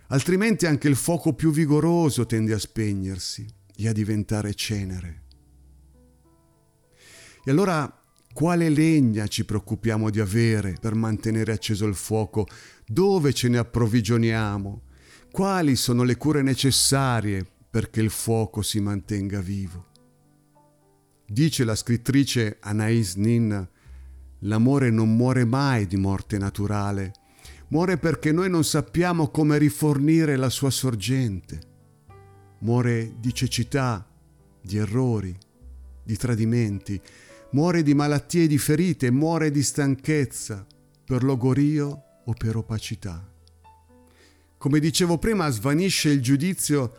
Altrimenti 0.08 0.66
anche 0.66 0.88
il 0.88 0.96
fuoco 0.96 1.34
più 1.34 1.52
vigoroso 1.52 2.26
tende 2.26 2.52
a 2.52 2.58
spegnersi 2.58 3.46
e 3.76 3.86
a 3.88 3.92
diventare 3.92 4.54
cenere. 4.54 5.22
E 7.44 7.50
allora 7.52 8.03
quale 8.34 8.68
legna 8.68 9.28
ci 9.28 9.44
preoccupiamo 9.44 10.10
di 10.10 10.18
avere 10.18 10.74
per 10.80 10.96
mantenere 10.96 11.52
acceso 11.52 11.86
il 11.86 11.94
fuoco? 11.94 12.48
Dove 12.84 13.32
ce 13.32 13.48
ne 13.48 13.58
approvvigioniamo? 13.58 14.82
Quali 15.30 15.76
sono 15.76 16.02
le 16.02 16.16
cure 16.16 16.42
necessarie 16.42 17.46
perché 17.70 18.00
il 18.00 18.10
fuoco 18.10 18.60
si 18.60 18.80
mantenga 18.80 19.40
vivo? 19.40 19.86
Dice 21.24 21.62
la 21.62 21.76
scrittrice 21.76 22.56
Anais 22.60 23.14
Nin, 23.14 23.68
l'amore 24.40 24.90
non 24.90 25.14
muore 25.14 25.44
mai 25.44 25.86
di 25.86 25.96
morte 25.96 26.36
naturale, 26.36 27.12
muore 27.68 27.98
perché 27.98 28.32
noi 28.32 28.50
non 28.50 28.64
sappiamo 28.64 29.28
come 29.28 29.58
rifornire 29.58 30.34
la 30.34 30.50
sua 30.50 30.70
sorgente. 30.70 31.60
Muore 32.58 33.14
di 33.20 33.32
cecità, 33.32 34.04
di 34.60 34.76
errori, 34.76 35.36
di 36.02 36.16
tradimenti, 36.16 37.00
muore 37.54 37.84
di 37.84 37.94
malattie 37.94 38.44
e 38.44 38.46
di 38.48 38.58
ferite, 38.58 39.12
muore 39.12 39.52
di 39.52 39.62
stanchezza, 39.62 40.66
per 41.04 41.22
logorio 41.22 42.02
o 42.24 42.32
per 42.32 42.56
opacità. 42.56 43.30
Come 44.58 44.80
dicevo 44.80 45.18
prima, 45.18 45.48
svanisce 45.50 46.10
il 46.10 46.20
giudizio 46.20 46.92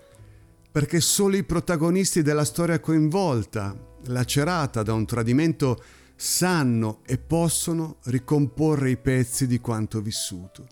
perché 0.72 1.02
solo 1.02 1.36
i 1.36 1.44
protagonisti 1.44 2.22
della 2.22 2.46
storia 2.46 2.80
coinvolta, 2.80 3.78
lacerata 4.06 4.82
da 4.82 4.94
un 4.94 5.06
tradimento, 5.06 5.84
sanno 6.16 7.02
e 7.06 7.18
possono 7.18 7.98
ricomporre 8.04 8.92
i 8.92 8.98
pezzi 8.98 9.48
di 9.48 9.60
quanto 9.60 10.02
vissuto. 10.02 10.68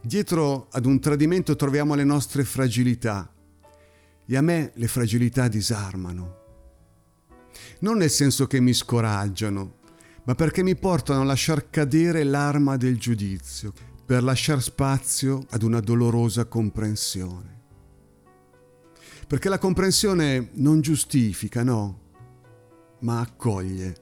Dietro 0.00 0.68
ad 0.70 0.86
un 0.86 1.00
tradimento 1.00 1.56
troviamo 1.56 1.94
le 1.94 2.04
nostre 2.04 2.44
fragilità 2.44 3.32
e 4.26 4.36
a 4.36 4.42
me 4.42 4.70
le 4.74 4.86
fragilità 4.86 5.48
disarmano 5.48 6.39
non 7.80 7.98
nel 7.98 8.10
senso 8.10 8.46
che 8.46 8.60
mi 8.60 8.72
scoraggiano, 8.72 9.78
ma 10.24 10.34
perché 10.34 10.62
mi 10.62 10.76
portano 10.76 11.22
a 11.22 11.24
lasciar 11.24 11.70
cadere 11.70 12.24
l'arma 12.24 12.76
del 12.76 12.98
giudizio, 12.98 13.72
per 14.04 14.22
lasciar 14.22 14.60
spazio 14.60 15.44
ad 15.50 15.62
una 15.62 15.80
dolorosa 15.80 16.44
comprensione. 16.44 17.58
Perché 19.26 19.48
la 19.48 19.58
comprensione 19.58 20.50
non 20.54 20.80
giustifica, 20.80 21.62
no, 21.62 22.00
ma 23.00 23.20
accoglie, 23.20 23.96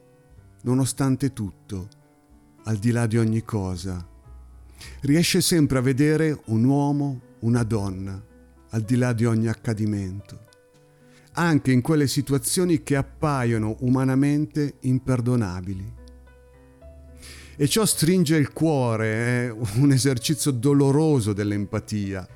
nonostante 0.62 1.32
tutto, 1.32 1.88
al 2.64 2.76
di 2.76 2.90
là 2.90 3.06
di 3.06 3.18
ogni 3.18 3.42
cosa. 3.42 4.06
Riesce 5.00 5.40
sempre 5.40 5.78
a 5.78 5.82
vedere 5.82 6.40
un 6.46 6.64
uomo, 6.64 7.20
una 7.40 7.62
donna, 7.62 8.20
al 8.70 8.82
di 8.82 8.96
là 8.96 9.12
di 9.12 9.24
ogni 9.24 9.48
accadimento 9.48 10.46
anche 11.38 11.70
in 11.70 11.82
quelle 11.82 12.08
situazioni 12.08 12.82
che 12.82 12.96
appaiono 12.96 13.76
umanamente 13.80 14.74
imperdonabili. 14.80 15.94
E 17.56 17.68
ciò 17.68 17.86
stringe 17.86 18.36
il 18.36 18.52
cuore, 18.52 19.46
è 19.46 19.54
un 19.76 19.92
esercizio 19.92 20.50
doloroso 20.50 21.32
dell'empatia 21.32 22.26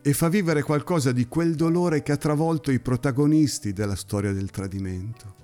e 0.00 0.12
fa 0.14 0.28
vivere 0.28 0.62
qualcosa 0.62 1.12
di 1.12 1.26
quel 1.26 1.56
dolore 1.56 2.02
che 2.02 2.12
ha 2.12 2.16
travolto 2.16 2.70
i 2.70 2.80
protagonisti 2.80 3.74
della 3.74 3.96
storia 3.96 4.32
del 4.32 4.50
tradimento. 4.50 5.34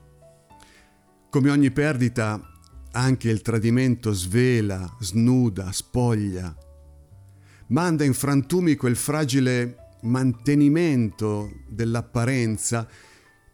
Come 1.28 1.50
ogni 1.50 1.70
perdita, 1.70 2.40
anche 2.92 3.28
il 3.28 3.42
tradimento 3.42 4.12
svela, 4.12 4.96
snuda, 5.00 5.72
spoglia, 5.72 6.56
manda 7.68 8.04
in 8.04 8.14
frantumi 8.14 8.76
quel 8.76 8.96
fragile 8.96 9.83
mantenimento 10.04 11.50
dell'apparenza 11.68 12.88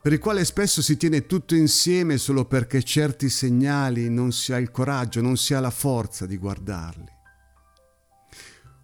per 0.02 0.12
il 0.12 0.18
quale 0.18 0.46
spesso 0.46 0.80
si 0.80 0.96
tiene 0.96 1.26
tutto 1.26 1.54
insieme 1.54 2.16
solo 2.16 2.46
perché 2.46 2.82
certi 2.82 3.28
segnali 3.28 4.08
non 4.08 4.32
si 4.32 4.52
ha 4.52 4.56
il 4.56 4.70
coraggio, 4.70 5.20
non 5.20 5.36
si 5.36 5.52
ha 5.52 5.60
la 5.60 5.70
forza 5.70 6.24
di 6.24 6.38
guardarli. 6.38 7.18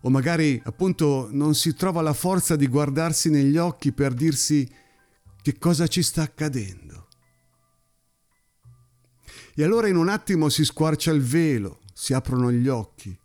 O 0.02 0.10
magari 0.10 0.60
appunto 0.62 1.28
non 1.30 1.54
si 1.54 1.74
trova 1.74 2.02
la 2.02 2.12
forza 2.12 2.54
di 2.54 2.66
guardarsi 2.66 3.30
negli 3.30 3.56
occhi 3.56 3.92
per 3.92 4.12
dirsi 4.12 4.70
che 5.40 5.58
cosa 5.58 5.86
ci 5.86 6.02
sta 6.02 6.20
accadendo. 6.20 7.08
E 9.54 9.64
allora 9.64 9.88
in 9.88 9.96
un 9.96 10.10
attimo 10.10 10.50
si 10.50 10.66
squarcia 10.66 11.12
il 11.12 11.22
velo, 11.22 11.80
si 11.94 12.12
aprono 12.12 12.52
gli 12.52 12.68
occhi. 12.68 13.18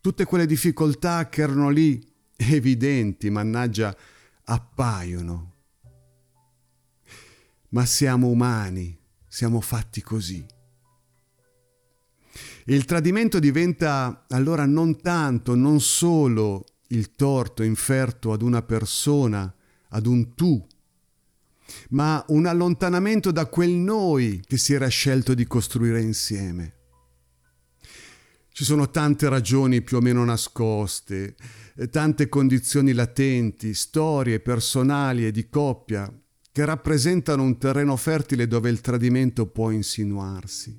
Tutte 0.00 0.24
quelle 0.24 0.46
difficoltà 0.46 1.28
che 1.28 1.42
erano 1.42 1.70
lì 1.70 2.04
evidenti, 2.50 3.30
mannaggia, 3.30 3.96
appaiono. 4.44 5.52
Ma 7.70 7.86
siamo 7.86 8.28
umani, 8.28 8.98
siamo 9.26 9.60
fatti 9.60 10.02
così. 10.02 10.44
Il 12.66 12.84
tradimento 12.84 13.38
diventa 13.38 14.24
allora 14.28 14.66
non 14.66 15.00
tanto, 15.00 15.54
non 15.54 15.80
solo 15.80 16.64
il 16.88 17.12
torto 17.12 17.62
inferto 17.62 18.32
ad 18.32 18.42
una 18.42 18.62
persona, 18.62 19.52
ad 19.88 20.06
un 20.06 20.34
tu, 20.34 20.64
ma 21.90 22.24
un 22.28 22.46
allontanamento 22.46 23.30
da 23.30 23.46
quel 23.46 23.70
noi 23.70 24.42
che 24.46 24.58
si 24.58 24.74
era 24.74 24.88
scelto 24.88 25.34
di 25.34 25.46
costruire 25.46 26.00
insieme. 26.00 26.74
Ci 28.50 28.64
sono 28.64 28.90
tante 28.90 29.28
ragioni 29.28 29.80
più 29.80 29.96
o 29.96 30.00
meno 30.00 30.24
nascoste, 30.24 31.34
tante 31.90 32.28
condizioni 32.28 32.92
latenti, 32.92 33.74
storie 33.74 34.40
personali 34.40 35.26
e 35.26 35.30
di 35.30 35.48
coppia 35.48 36.12
che 36.52 36.64
rappresentano 36.64 37.42
un 37.42 37.56
terreno 37.56 37.96
fertile 37.96 38.46
dove 38.46 38.68
il 38.68 38.80
tradimento 38.80 39.46
può 39.46 39.70
insinuarsi. 39.70 40.78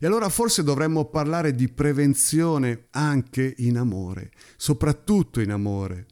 E 0.00 0.06
allora 0.06 0.28
forse 0.28 0.62
dovremmo 0.62 1.06
parlare 1.06 1.54
di 1.54 1.68
prevenzione 1.68 2.86
anche 2.90 3.54
in 3.58 3.76
amore, 3.76 4.30
soprattutto 4.56 5.40
in 5.40 5.50
amore. 5.50 6.06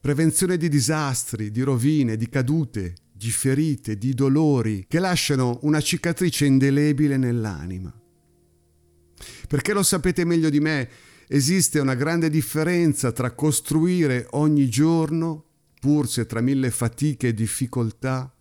Prevenzione 0.00 0.56
di 0.56 0.68
disastri, 0.68 1.50
di 1.50 1.62
rovine, 1.62 2.16
di 2.16 2.28
cadute, 2.28 2.94
di 3.12 3.30
ferite, 3.30 3.98
di 3.98 4.14
dolori 4.14 4.84
che 4.86 5.00
lasciano 5.00 5.58
una 5.62 5.80
cicatrice 5.80 6.46
indelebile 6.46 7.16
nell'anima. 7.16 7.92
Perché 9.48 9.72
lo 9.72 9.82
sapete 9.82 10.24
meglio 10.24 10.48
di 10.48 10.60
me, 10.60 10.88
esiste 11.28 11.80
una 11.80 11.94
grande 11.94 12.30
differenza 12.30 13.12
tra 13.12 13.32
costruire 13.32 14.26
ogni 14.30 14.68
giorno, 14.68 15.44
pur 15.80 16.08
se 16.08 16.26
tra 16.26 16.40
mille 16.40 16.70
fatiche 16.70 17.28
e 17.28 17.34
difficoltà, 17.34 18.32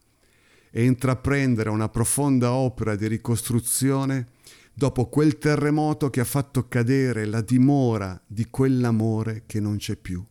e 0.71 0.84
intraprendere 0.84 1.69
una 1.69 1.89
profonda 1.89 2.52
opera 2.52 2.95
di 2.95 3.08
ricostruzione 3.08 4.28
dopo 4.74 5.08
quel 5.08 5.38
terremoto 5.38 6.10
che 6.10 6.19
ha 6.19 6.26
fatto 6.26 6.67
cadere 6.67 7.26
la 7.26 7.41
dimora 7.41 8.21
di 8.28 8.48
quell'amore 8.50 9.43
che 9.45 9.62
non 9.62 9.78
c'è 9.78 9.95
più. 9.95 10.24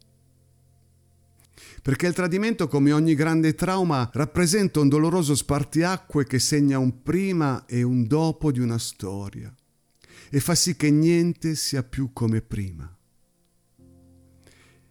Perché 1.81 2.07
il 2.07 2.15
tradimento, 2.15 2.69
come 2.69 2.93
ogni 2.93 3.15
grande 3.15 3.55
trauma, 3.55 4.09
rappresenta 4.13 4.81
un 4.81 4.89
doloroso 4.89 5.35
spartiacque 5.35 6.25
che 6.25 6.39
segna 6.39 6.79
un 6.79 7.03
prima 7.03 7.65
e 7.67 7.83
un 7.83 8.07
dopo 8.07 8.53
di 8.53 8.61
una 8.61 8.79
storia 8.79 9.55
e 10.35 10.41
fa 10.41 10.57
sì 10.57 10.75
che 10.75 10.91
niente 10.91 11.55
sia 11.55 11.85
più 11.85 12.13
come 12.13 12.43
prima. 12.43 12.93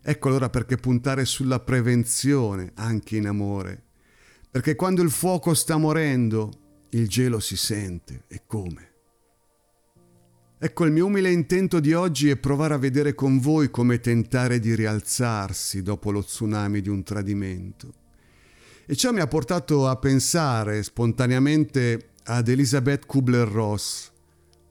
Ecco 0.01 0.29
allora 0.29 0.49
perché 0.49 0.77
puntare 0.77 1.25
sulla 1.25 1.59
prevenzione 1.59 2.71
anche 2.75 3.17
in 3.17 3.27
amore, 3.27 3.83
perché 4.49 4.77
quando 4.77 5.01
il 5.01 5.11
fuoco 5.11 5.53
sta 5.53 5.75
morendo, 5.75 6.85
il 6.91 7.09
gelo 7.09 7.41
si 7.41 7.57
sente 7.57 8.23
e 8.29 8.43
come. 8.47 8.91
Ecco 10.59 10.85
il 10.85 10.93
mio 10.93 11.07
umile 11.07 11.29
intento 11.29 11.81
di 11.81 11.91
oggi 11.91 12.29
è 12.29 12.37
provare 12.37 12.75
a 12.75 12.77
vedere 12.77 13.13
con 13.13 13.39
voi 13.39 13.69
come 13.69 13.99
tentare 13.99 14.59
di 14.59 14.73
rialzarsi 14.73 15.81
dopo 15.81 16.09
lo 16.11 16.23
tsunami 16.23 16.79
di 16.79 16.87
un 16.87 17.03
tradimento. 17.03 17.93
E 18.85 18.95
ciò 18.95 19.11
mi 19.11 19.19
ha 19.19 19.27
portato 19.27 19.89
a 19.89 19.97
pensare 19.97 20.83
spontaneamente 20.83 22.11
ad 22.23 22.47
Elisabeth 22.47 23.05
Kubler-Ross, 23.05 24.12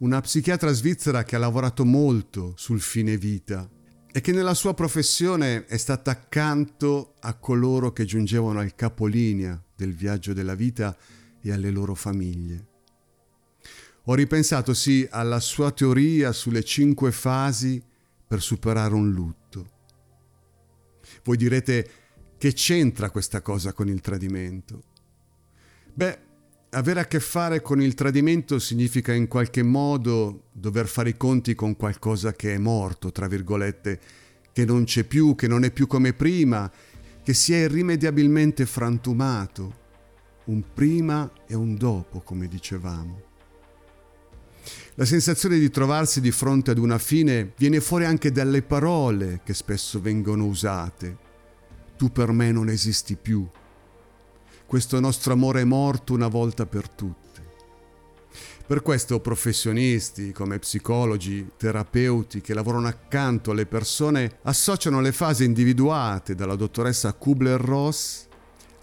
una 0.03 0.21
psichiatra 0.21 0.73
svizzera 0.73 1.23
che 1.23 1.37
ha 1.37 1.39
lavorato 1.39 1.85
molto 1.85 2.55
sul 2.57 2.81
fine 2.81 3.17
vita 3.17 3.69
e 4.11 4.21
che 4.21 4.33
nella 4.33 4.53
sua 4.53 4.75
professione 4.75 5.65
è 5.67 5.77
stata 5.77 6.11
accanto 6.11 7.15
a 7.21 7.35
coloro 7.35 7.93
che 7.93 8.05
giungevano 8.05 8.59
al 8.59 8.75
capolinea 8.75 9.61
del 9.75 9.95
viaggio 9.95 10.33
della 10.33 10.57
vita 10.57 10.97
e 11.41 11.53
alle 11.53 11.71
loro 11.71 11.95
famiglie. 11.95 12.67
Ho 14.07 14.15
ripensato 14.15 14.75
sì 14.75 15.07
alla 15.09 15.39
sua 15.39 15.71
teoria 15.71 16.33
sulle 16.33 16.65
cinque 16.65 17.13
fasi 17.13 17.81
per 18.27 18.43
superare 18.43 18.95
un 18.95 19.13
lutto. 19.13 19.71
Voi 21.23 21.37
direte 21.37 21.91
Che 22.39 22.53
c'entra 22.53 23.11
questa 23.11 23.41
cosa 23.41 23.73
con 23.73 23.89
il 23.89 24.01
tradimento? 24.01 24.83
Beh, 25.95 26.19
avere 26.75 27.01
a 27.01 27.07
che 27.07 27.21
fare 27.21 27.61
con 27.61 27.83
il 27.83 27.95
tradimento 27.95 28.59
significa 28.59 29.13
in 29.13 29.29
qualche 29.29 29.63
modo 29.63 30.45
dover 30.53 30.87
fare 30.87 31.11
i 31.11 31.17
conti 31.17 31.55
con 31.55 31.77
qualcosa 31.77 32.33
che 32.33 32.55
è 32.55 32.59
morto, 32.59 33.13
tra 33.13 33.27
virgolette, 33.27 34.01
che 34.53 34.65
non 34.65 34.85
c'è 34.85 35.05
più, 35.05 35.35
che 35.35 35.49
non 35.49 35.65
è 35.65 35.71
più 35.71 35.87
come 35.87 36.15
prima, 36.15 36.71
che 37.23 37.35
si 37.35 37.53
è 37.53 37.65
irrimediabilmente 37.65 38.65
frantumato, 38.65 39.81
un 40.45 40.63
prima 40.73 41.31
e 41.47 41.55
un 41.55 41.77
dopo, 41.77 42.21
come 42.21 42.49
dicevamo. 42.49 43.31
La 44.95 45.05
sensazione 45.05 45.59
di 45.59 45.71
trovarsi 45.71 46.21
di 46.21 46.31
fronte 46.31 46.71
ad 46.71 46.79
una 46.79 46.99
fine 46.99 47.53
viene 47.57 47.81
fuori 47.81 48.07
anche 48.07 48.33
dalle 48.33 48.63
parole 48.63 49.41
che 49.45 49.53
spesso 49.53 50.01
vengono 50.01 50.47
usate. 50.47 51.31
Tu 51.99 52.11
per 52.11 52.33
me 52.33 52.51
non 52.51 52.69
esisti 52.69 53.17
più 53.17 53.47
questo 54.73 54.99
nostro 55.01 55.35
amore 55.35 55.61
è 55.61 55.65
morto 55.65 56.15
una 56.15 56.29
volta 56.29 56.65
per 56.65 56.89
tutte. 56.89 57.43
Per 58.67 58.81
questo 58.81 59.21
professionisti 59.21 60.33
come 60.33 60.59
psicologi, 60.59 61.47
terapeuti 61.59 62.41
che 62.41 62.55
lavorano 62.55 62.89
accanto 62.89 63.51
alle 63.51 63.67
persone 63.67 64.39
associano 64.45 65.03
le 65.03 65.13
fasi 65.13 65.45
individuate 65.45 66.35
dalla 66.35 66.57
dottoressa 66.57 67.13
Kubler-Ross 67.13 68.29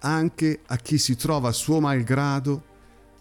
anche 0.01 0.59
a 0.67 0.75
chi 0.75 0.99
si 0.99 1.15
trova 1.15 1.49
a 1.49 1.53
suo 1.53 1.79
malgrado 1.79 2.63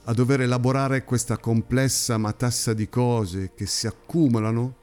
a 0.05 0.13
dover 0.13 0.43
elaborare 0.43 1.05
questa 1.05 1.39
complessa 1.39 2.19
matassa 2.19 2.75
di 2.75 2.91
cose 2.91 3.53
che 3.55 3.65
si 3.65 3.87
accumulano 3.87 4.77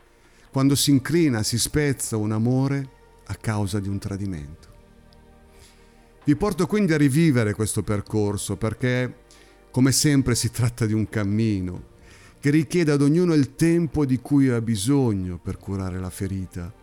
quando 0.49 0.73
si 0.73 0.89
incrina, 0.89 1.43
si 1.43 1.59
spezza 1.59 2.17
un 2.17 2.31
amore 2.31 2.89
a 3.27 3.35
causa 3.35 3.79
di 3.79 3.89
un 3.89 3.99
tradimento. 3.99 4.74
Vi 6.25 6.35
porto 6.35 6.65
quindi 6.65 6.91
a 6.91 6.97
rivivere 6.97 7.53
questo 7.53 7.83
percorso 7.83 8.57
perché, 8.57 9.25
come 9.69 9.91
sempre, 9.91 10.33
si 10.33 10.49
tratta 10.49 10.87
di 10.87 10.93
un 10.93 11.07
cammino 11.07 11.93
che 12.39 12.49
richiede 12.49 12.91
ad 12.91 13.03
ognuno 13.03 13.35
il 13.35 13.53
tempo 13.53 14.07
di 14.07 14.17
cui 14.17 14.49
ha 14.49 14.59
bisogno 14.59 15.37
per 15.37 15.57
curare 15.57 15.99
la 15.99 16.09
ferita, 16.09 16.73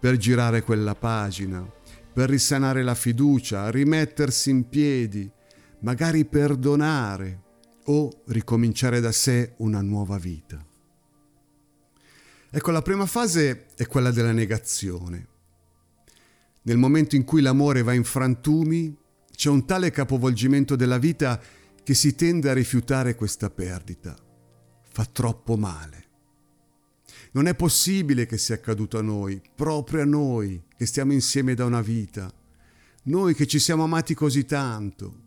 per 0.00 0.16
girare 0.16 0.62
quella 0.62 0.96
pagina, 0.96 1.64
per 2.12 2.28
risanare 2.28 2.82
la 2.82 2.96
fiducia, 2.96 3.70
rimettersi 3.70 4.50
in 4.50 4.68
piedi, 4.68 5.30
magari 5.80 6.24
perdonare 6.24 7.42
o 7.84 8.22
ricominciare 8.26 8.98
da 8.98 9.12
sé 9.12 9.54
una 9.58 9.80
nuova 9.80 10.18
vita. 10.18 10.60
Ecco, 12.50 12.70
la 12.72 12.82
prima 12.82 13.06
fase 13.06 13.66
è 13.76 13.86
quella 13.86 14.10
della 14.10 14.32
negazione. 14.32 15.36
Nel 16.68 16.76
momento 16.76 17.16
in 17.16 17.24
cui 17.24 17.40
l'amore 17.40 17.82
va 17.82 17.94
in 17.94 18.04
frantumi, 18.04 18.94
c'è 19.34 19.48
un 19.48 19.64
tale 19.64 19.90
capovolgimento 19.90 20.76
della 20.76 20.98
vita 20.98 21.40
che 21.82 21.94
si 21.94 22.14
tende 22.14 22.50
a 22.50 22.52
rifiutare 22.52 23.14
questa 23.14 23.48
perdita. 23.48 24.14
Fa 24.90 25.06
troppo 25.10 25.56
male. 25.56 26.04
Non 27.30 27.46
è 27.46 27.54
possibile 27.54 28.26
che 28.26 28.36
sia 28.36 28.56
accaduto 28.56 28.98
a 28.98 29.02
noi, 29.02 29.40
proprio 29.54 30.02
a 30.02 30.04
noi, 30.04 30.62
che 30.76 30.84
stiamo 30.84 31.14
insieme 31.14 31.54
da 31.54 31.64
una 31.64 31.80
vita. 31.80 32.30
Noi 33.04 33.34
che 33.34 33.46
ci 33.46 33.58
siamo 33.58 33.84
amati 33.84 34.12
così 34.12 34.44
tanto. 34.44 35.20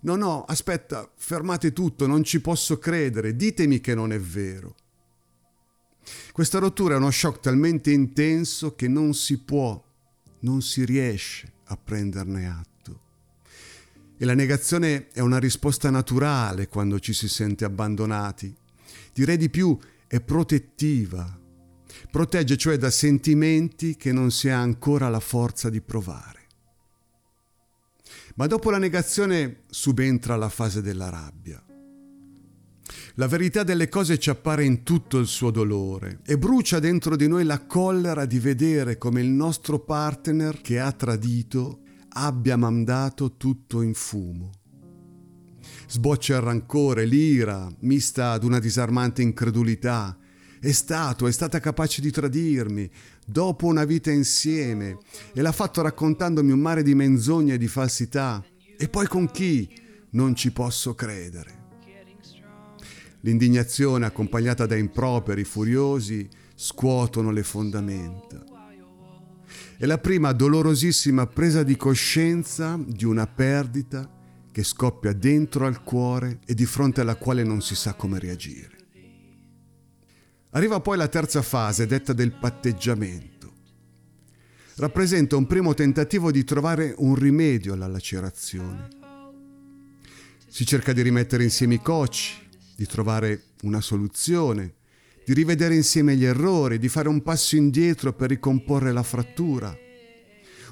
No, 0.00 0.14
no, 0.14 0.44
aspetta, 0.44 1.10
fermate 1.16 1.72
tutto, 1.72 2.06
non 2.06 2.22
ci 2.22 2.42
posso 2.42 2.78
credere, 2.78 3.34
ditemi 3.34 3.80
che 3.80 3.94
non 3.94 4.12
è 4.12 4.20
vero. 4.20 4.74
Questa 6.32 6.58
rottura 6.58 6.96
è 6.96 6.98
uno 6.98 7.10
shock 7.10 7.40
talmente 7.40 7.90
intenso 7.90 8.74
che 8.74 8.88
non 8.88 9.14
si 9.14 9.38
può 9.38 9.82
non 10.46 10.62
si 10.62 10.84
riesce 10.84 11.52
a 11.64 11.76
prenderne 11.76 12.48
atto. 12.48 13.00
E 14.16 14.24
la 14.24 14.34
negazione 14.34 15.08
è 15.10 15.18
una 15.18 15.38
risposta 15.38 15.90
naturale 15.90 16.68
quando 16.68 17.00
ci 17.00 17.12
si 17.12 17.28
sente 17.28 17.64
abbandonati. 17.64 18.54
Direi 19.12 19.36
di 19.36 19.50
più, 19.50 19.76
è 20.06 20.20
protettiva. 20.20 21.40
Protegge 22.12 22.56
cioè 22.56 22.76
da 22.76 22.90
sentimenti 22.90 23.96
che 23.96 24.12
non 24.12 24.30
si 24.30 24.48
ha 24.48 24.60
ancora 24.60 25.08
la 25.08 25.20
forza 25.20 25.68
di 25.68 25.80
provare. 25.80 26.44
Ma 28.36 28.46
dopo 28.46 28.70
la 28.70 28.78
negazione 28.78 29.62
subentra 29.68 30.36
la 30.36 30.48
fase 30.48 30.80
della 30.80 31.08
rabbia. 31.08 31.65
La 33.18 33.28
verità 33.28 33.62
delle 33.62 33.88
cose 33.88 34.18
ci 34.18 34.28
appare 34.28 34.66
in 34.66 34.82
tutto 34.82 35.16
il 35.16 35.26
suo 35.26 35.50
dolore 35.50 36.20
e 36.26 36.36
brucia 36.36 36.78
dentro 36.80 37.16
di 37.16 37.26
noi 37.26 37.44
la 37.44 37.64
collera 37.64 38.26
di 38.26 38.38
vedere 38.38 38.98
come 38.98 39.22
il 39.22 39.28
nostro 39.28 39.78
partner 39.78 40.60
che 40.60 40.78
ha 40.78 40.92
tradito 40.92 41.80
abbia 42.10 42.58
mandato 42.58 43.38
tutto 43.38 43.80
in 43.80 43.94
fumo. 43.94 44.50
Sboccia 45.88 46.36
il 46.36 46.42
rancore, 46.42 47.06
l'ira, 47.06 47.74
mista 47.80 48.32
ad 48.32 48.44
una 48.44 48.58
disarmante 48.58 49.22
incredulità. 49.22 50.18
È 50.60 50.72
stato, 50.72 51.26
è 51.26 51.32
stata 51.32 51.58
capace 51.58 52.02
di 52.02 52.10
tradirmi, 52.10 52.90
dopo 53.24 53.64
una 53.64 53.84
vita 53.84 54.10
insieme, 54.10 54.98
e 55.32 55.40
l'ha 55.40 55.52
fatto 55.52 55.80
raccontandomi 55.80 56.52
un 56.52 56.60
mare 56.60 56.82
di 56.82 56.94
menzogne 56.94 57.54
e 57.54 57.58
di 57.58 57.68
falsità. 57.68 58.44
E 58.76 58.88
poi 58.90 59.06
con 59.06 59.30
chi? 59.30 59.74
Non 60.10 60.34
ci 60.34 60.52
posso 60.52 60.94
credere. 60.94 61.64
L'indignazione 63.20 64.06
accompagnata 64.06 64.66
da 64.66 64.76
improperi 64.76 65.44
furiosi 65.44 66.28
scuotono 66.54 67.30
le 67.30 67.42
fondamenta. 67.42 68.44
È 69.78 69.84
la 69.84 69.98
prima 69.98 70.32
dolorosissima 70.32 71.26
presa 71.26 71.62
di 71.62 71.76
coscienza 71.76 72.78
di 72.82 73.04
una 73.04 73.26
perdita 73.26 74.10
che 74.50 74.62
scoppia 74.62 75.12
dentro 75.12 75.66
al 75.66 75.82
cuore 75.82 76.38
e 76.46 76.54
di 76.54 76.64
fronte 76.64 77.02
alla 77.02 77.16
quale 77.16 77.42
non 77.42 77.60
si 77.60 77.74
sa 77.74 77.92
come 77.92 78.18
reagire. 78.18 78.74
Arriva 80.50 80.80
poi 80.80 80.96
la 80.96 81.08
terza 81.08 81.42
fase, 81.42 81.86
detta 81.86 82.14
del 82.14 82.32
patteggiamento. 82.32 83.52
Rappresenta 84.76 85.36
un 85.36 85.46
primo 85.46 85.74
tentativo 85.74 86.30
di 86.30 86.44
trovare 86.44 86.94
un 86.96 87.14
rimedio 87.14 87.74
alla 87.74 87.86
lacerazione. 87.86 88.88
Si 90.48 90.64
cerca 90.64 90.94
di 90.94 91.02
rimettere 91.02 91.42
insieme 91.42 91.74
i 91.74 91.82
cocci, 91.82 92.45
di 92.76 92.86
trovare 92.86 93.44
una 93.62 93.80
soluzione, 93.80 94.74
di 95.24 95.32
rivedere 95.32 95.74
insieme 95.74 96.14
gli 96.14 96.24
errori, 96.24 96.78
di 96.78 96.88
fare 96.88 97.08
un 97.08 97.22
passo 97.22 97.56
indietro 97.56 98.12
per 98.12 98.28
ricomporre 98.28 98.92
la 98.92 99.02
frattura. 99.02 99.76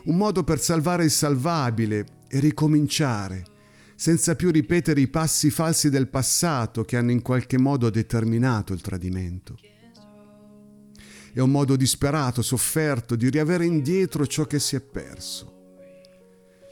Un 0.04 0.16
modo 0.16 0.44
per 0.44 0.60
salvare 0.60 1.04
il 1.04 1.10
salvabile 1.10 2.06
e 2.28 2.38
ricominciare, 2.38 3.44
senza 3.96 4.36
più 4.36 4.50
ripetere 4.50 5.00
i 5.00 5.08
passi 5.08 5.50
falsi 5.50 5.88
del 5.88 6.08
passato 6.08 6.84
che 6.84 6.96
hanno 6.96 7.10
in 7.10 7.22
qualche 7.22 7.58
modo 7.58 7.88
determinato 7.90 8.72
il 8.72 8.80
tradimento. 8.80 9.56
È 11.32 11.40
un 11.40 11.50
modo 11.50 11.74
disperato, 11.74 12.42
sofferto, 12.42 13.16
di 13.16 13.28
riavere 13.30 13.64
indietro 13.64 14.26
ciò 14.26 14.44
che 14.44 14.60
si 14.60 14.76
è 14.76 14.80
perso. 14.80 15.52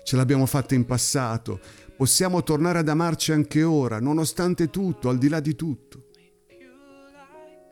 Ce 0.05 0.17
l'abbiamo 0.17 0.47
fatta 0.47 0.75
in 0.75 0.85
passato, 0.85 1.61
Possiamo 1.97 2.43
tornare 2.43 2.79
ad 2.79 2.89
amarci 2.89 3.33
anche 3.33 3.63
ora, 3.63 4.01
nonostante 4.01 4.71
tutto, 4.71 5.09
al 5.09 5.19
di 5.19 5.29
là 5.29 5.41
di 5.41 5.55
tutto. 5.55 6.09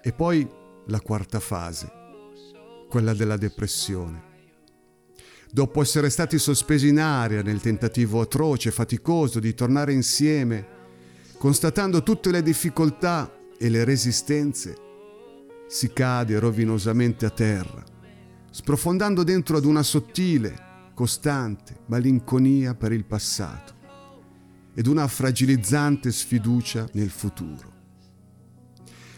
E 0.03 0.13
poi 0.13 0.47
la 0.87 1.01
quarta 1.01 1.41
fase, 1.41 1.91
quella 2.89 3.15
della 3.15 3.37
depressione. 3.37 4.29
Dopo 5.51 5.81
essere 5.83 6.11
stati 6.11 6.39
sospesi 6.39 6.89
in 6.89 7.01
aria 7.01 7.43
nel 7.43 7.61
tentativo 7.61 8.21
atroce 8.21 8.71
faticoso 8.71 9.41
di 9.41 9.53
tornare 9.55 9.93
insieme, 9.93 10.79
constatando 11.39 12.03
tutte 12.03 12.31
le 12.31 12.43
difficoltà 12.43 13.33
e 13.59 13.69
le 13.69 13.85
resistenze, 13.85 14.77
si 15.67 15.93
cade 15.93 16.39
rovinosamente 16.39 17.27
a 17.27 17.31
terra, 17.31 17.83
sprofondando 18.51 19.25
dentro 19.25 19.57
ad 19.57 19.65
una 19.65 19.83
sottile, 19.83 20.69
costante 20.95 21.79
malinconia 21.87 22.75
per 22.75 22.93
il 22.93 23.05
passato 23.05 23.79
ed 24.75 24.87
una 24.87 25.07
fragilizzante 25.07 26.13
sfiducia 26.13 26.89
nel 26.93 27.11
futuro. 27.11 27.79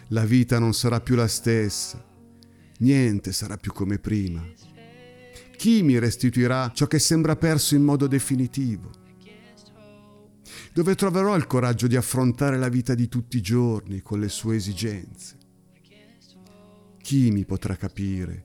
La 0.08 0.24
vita 0.24 0.58
non 0.58 0.74
sarà 0.74 1.00
più 1.00 1.14
la 1.14 1.26
stessa, 1.28 2.04
niente 2.78 3.32
sarà 3.32 3.56
più 3.56 3.72
come 3.72 3.98
prima. 3.98 4.44
Chi 5.56 5.82
mi 5.82 5.98
restituirà 5.98 6.70
ciò 6.74 6.86
che 6.86 6.98
sembra 6.98 7.36
perso 7.36 7.74
in 7.74 7.82
modo 7.82 8.06
definitivo? 8.06 8.90
Dove 10.74 10.94
troverò 10.94 11.36
il 11.36 11.46
coraggio 11.46 11.86
di 11.86 11.96
affrontare 11.96 12.58
la 12.58 12.68
vita 12.68 12.94
di 12.94 13.08
tutti 13.08 13.36
i 13.36 13.42
giorni 13.42 14.00
con 14.00 14.20
le 14.20 14.28
sue 14.28 14.56
esigenze? 14.56 15.36
Chi 17.00 17.30
mi 17.30 17.44
potrà 17.44 17.76
capire? 17.76 18.42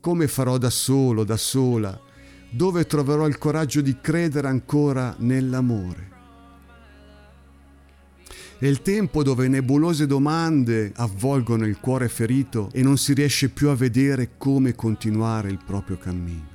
Come 0.00 0.28
farò 0.28 0.58
da 0.58 0.70
solo, 0.70 1.24
da 1.24 1.36
sola? 1.36 1.98
Dove 2.50 2.86
troverò 2.86 3.26
il 3.26 3.38
coraggio 3.38 3.80
di 3.80 3.98
credere 4.00 4.48
ancora 4.48 5.14
nell'amore? 5.18 6.13
È 8.64 8.66
il 8.66 8.80
tempo 8.80 9.22
dove 9.22 9.46
nebulose 9.46 10.06
domande 10.06 10.90
avvolgono 10.96 11.66
il 11.66 11.80
cuore 11.80 12.08
ferito 12.08 12.70
e 12.72 12.82
non 12.82 12.96
si 12.96 13.12
riesce 13.12 13.50
più 13.50 13.68
a 13.68 13.74
vedere 13.74 14.38
come 14.38 14.74
continuare 14.74 15.50
il 15.50 15.60
proprio 15.62 15.98
cammino. 15.98 16.48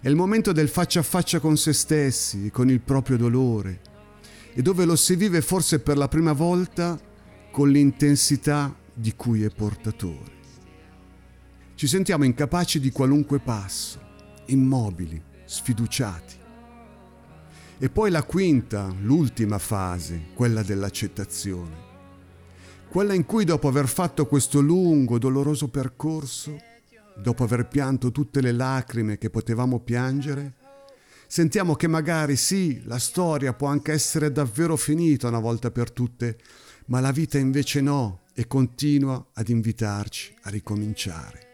È 0.00 0.08
il 0.08 0.16
momento 0.16 0.50
del 0.50 0.68
faccia 0.68 0.98
a 0.98 1.04
faccia 1.04 1.38
con 1.38 1.56
se 1.56 1.72
stessi, 1.72 2.50
con 2.50 2.68
il 2.70 2.80
proprio 2.80 3.16
dolore, 3.16 3.82
e 4.52 4.62
dove 4.62 4.84
lo 4.84 4.96
si 4.96 5.14
vive 5.14 5.42
forse 5.42 5.78
per 5.78 5.96
la 5.96 6.08
prima 6.08 6.32
volta 6.32 7.00
con 7.52 7.70
l'intensità 7.70 8.74
di 8.92 9.14
cui 9.14 9.44
è 9.44 9.48
portatore. 9.48 10.32
Ci 11.76 11.86
sentiamo 11.86 12.24
incapaci 12.24 12.80
di 12.80 12.90
qualunque 12.90 13.38
passo, 13.38 14.00
immobili, 14.46 15.22
sfiduciati. 15.44 16.40
E 17.82 17.90
poi 17.90 18.12
la 18.12 18.22
quinta, 18.22 18.94
l'ultima 19.00 19.58
fase, 19.58 20.26
quella 20.34 20.62
dell'accettazione. 20.62 21.76
Quella 22.88 23.12
in 23.12 23.26
cui 23.26 23.44
dopo 23.44 23.66
aver 23.66 23.88
fatto 23.88 24.24
questo 24.26 24.60
lungo, 24.60 25.18
doloroso 25.18 25.66
percorso, 25.66 26.56
dopo 27.20 27.42
aver 27.42 27.66
pianto 27.66 28.12
tutte 28.12 28.40
le 28.40 28.52
lacrime 28.52 29.18
che 29.18 29.30
potevamo 29.30 29.80
piangere, 29.80 30.54
sentiamo 31.26 31.74
che 31.74 31.88
magari 31.88 32.36
sì, 32.36 32.84
la 32.84 33.00
storia 33.00 33.52
può 33.52 33.66
anche 33.66 33.90
essere 33.90 34.30
davvero 34.30 34.76
finita 34.76 35.26
una 35.26 35.40
volta 35.40 35.72
per 35.72 35.90
tutte, 35.90 36.38
ma 36.86 37.00
la 37.00 37.10
vita 37.10 37.36
invece 37.36 37.80
no 37.80 38.20
e 38.32 38.46
continua 38.46 39.26
ad 39.32 39.48
invitarci 39.48 40.32
a 40.42 40.50
ricominciare. 40.50 41.51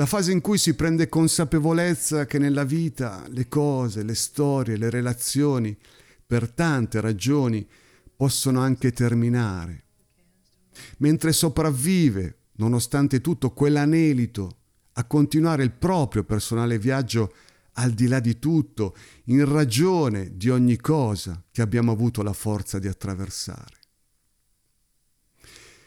La 0.00 0.06
fase 0.06 0.32
in 0.32 0.40
cui 0.40 0.56
si 0.56 0.72
prende 0.72 1.10
consapevolezza 1.10 2.24
che 2.24 2.38
nella 2.38 2.64
vita 2.64 3.22
le 3.28 3.48
cose, 3.48 4.02
le 4.02 4.14
storie, 4.14 4.78
le 4.78 4.88
relazioni, 4.88 5.76
per 6.26 6.48
tante 6.48 7.02
ragioni, 7.02 7.68
possono 8.16 8.60
anche 8.60 8.92
terminare. 8.92 9.84
Mentre 11.00 11.34
sopravvive, 11.34 12.44
nonostante 12.52 13.20
tutto, 13.20 13.50
quell'anelito 13.50 14.56
a 14.92 15.04
continuare 15.04 15.64
il 15.64 15.72
proprio 15.72 16.24
personale 16.24 16.78
viaggio 16.78 17.34
al 17.72 17.90
di 17.90 18.06
là 18.06 18.20
di 18.20 18.38
tutto, 18.38 18.96
in 19.24 19.44
ragione 19.44 20.34
di 20.34 20.48
ogni 20.48 20.78
cosa 20.78 21.44
che 21.52 21.60
abbiamo 21.60 21.92
avuto 21.92 22.22
la 22.22 22.32
forza 22.32 22.78
di 22.78 22.88
attraversare. 22.88 23.76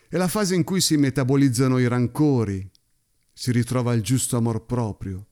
È 0.08 0.18
la 0.18 0.28
fase 0.28 0.54
in 0.54 0.64
cui 0.64 0.82
si 0.82 0.98
metabolizzano 0.98 1.80
i 1.80 1.88
rancori, 1.88 2.70
si 3.34 3.52
ritrova 3.52 3.94
il 3.94 4.02
giusto 4.02 4.38
amor 4.38 4.66
proprio, 4.66 5.26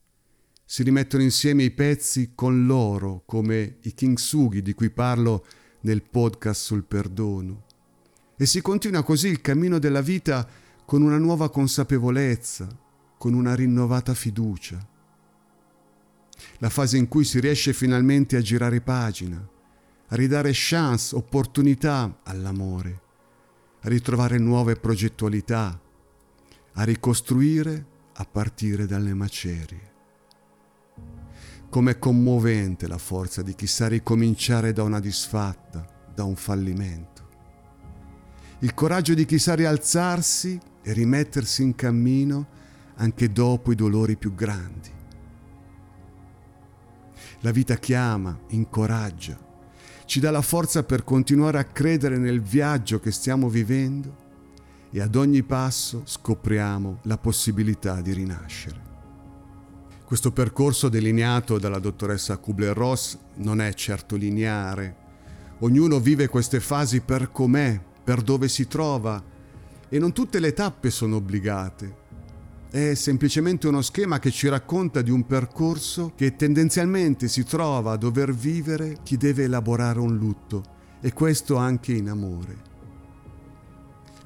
si 0.65 0.83
rimettono 0.83 1.21
insieme 1.21 1.63
i 1.63 1.71
pezzi 1.71 2.31
con 2.33 2.65
loro, 2.65 3.23
come 3.25 3.77
i 3.81 3.93
kintsugi 3.93 4.61
di 4.61 4.73
cui 4.73 4.89
parlo 4.89 5.45
nel 5.81 6.01
podcast 6.01 6.61
sul 6.61 6.85
perdono. 6.85 7.65
E 8.37 8.45
si 8.45 8.61
continua 8.61 9.03
così 9.03 9.27
il 9.27 9.41
cammino 9.41 9.79
della 9.79 9.99
vita 9.99 10.47
con 10.85 11.01
una 11.01 11.17
nuova 11.17 11.49
consapevolezza, 11.49 12.67
con 13.17 13.33
una 13.33 13.53
rinnovata 13.53 14.13
fiducia. 14.13 14.87
La 16.59 16.69
fase 16.69 16.97
in 16.97 17.09
cui 17.09 17.25
si 17.25 17.39
riesce 17.39 17.73
finalmente 17.73 18.37
a 18.37 18.41
girare 18.41 18.79
pagina, 18.81 19.45
a 20.07 20.15
ridare 20.15 20.51
chance, 20.53 21.15
opportunità 21.15 22.21
all'amore, 22.23 23.01
a 23.81 23.89
ritrovare 23.89 24.37
nuove 24.37 24.75
progettualità, 24.75 25.79
a 26.73 26.83
ricostruire 26.83 27.89
a 28.13 28.25
partire 28.25 28.85
dalle 28.85 29.13
macerie. 29.13 29.89
Com'è 31.69 31.97
commovente 31.97 32.87
la 32.87 32.97
forza 32.97 33.41
di 33.41 33.55
chi 33.55 33.67
sa 33.67 33.87
ricominciare 33.87 34.73
da 34.73 34.83
una 34.83 34.99
disfatta, 34.99 35.85
da 36.13 36.23
un 36.23 36.35
fallimento. 36.35 37.29
Il 38.59 38.73
coraggio 38.73 39.13
di 39.13 39.25
chi 39.25 39.39
sa 39.39 39.55
rialzarsi 39.55 40.59
e 40.83 40.93
rimettersi 40.93 41.63
in 41.63 41.73
cammino 41.75 42.59
anche 42.95 43.31
dopo 43.31 43.71
i 43.71 43.75
dolori 43.75 44.17
più 44.17 44.35
grandi. 44.35 44.89
La 47.39 47.51
vita 47.51 47.75
chiama, 47.77 48.37
incoraggia, 48.49 49.39
ci 50.05 50.19
dà 50.19 50.29
la 50.29 50.41
forza 50.41 50.83
per 50.83 51.03
continuare 51.03 51.57
a 51.57 51.63
credere 51.63 52.17
nel 52.17 52.41
viaggio 52.41 52.99
che 52.99 53.11
stiamo 53.11 53.47
vivendo 53.49 54.20
e 54.91 55.01
ad 55.01 55.15
ogni 55.15 55.43
passo 55.43 56.01
scopriamo 56.05 56.99
la 57.03 57.17
possibilità 57.17 58.01
di 58.01 58.13
rinascere. 58.13 58.89
Questo 60.05 60.33
percorso 60.33 60.89
delineato 60.89 61.57
dalla 61.57 61.79
dottoressa 61.79 62.35
Kubler-Ross 62.35 63.17
non 63.35 63.61
è 63.61 63.73
certo 63.73 64.17
lineare. 64.17 64.95
Ognuno 65.59 66.01
vive 66.01 66.27
queste 66.27 66.59
fasi 66.59 66.99
per 66.99 67.31
com'è, 67.31 67.79
per 68.03 68.21
dove 68.21 68.49
si 68.49 68.67
trova 68.67 69.23
e 69.87 69.99
non 69.99 70.11
tutte 70.11 70.39
le 70.39 70.51
tappe 70.51 70.89
sono 70.89 71.15
obbligate. 71.15 71.99
È 72.69 72.93
semplicemente 72.93 73.67
uno 73.67 73.81
schema 73.81 74.19
che 74.19 74.31
ci 74.31 74.49
racconta 74.49 75.01
di 75.01 75.11
un 75.11 75.25
percorso 75.25 76.11
che 76.15 76.35
tendenzialmente 76.35 77.29
si 77.29 77.45
trova 77.45 77.93
a 77.93 77.97
dover 77.97 78.33
vivere 78.33 78.97
chi 79.03 79.15
deve 79.15 79.43
elaborare 79.43 79.99
un 79.99 80.17
lutto 80.17 80.63
e 80.99 81.13
questo 81.13 81.55
anche 81.55 81.93
in 81.93 82.09
amore. 82.09 82.70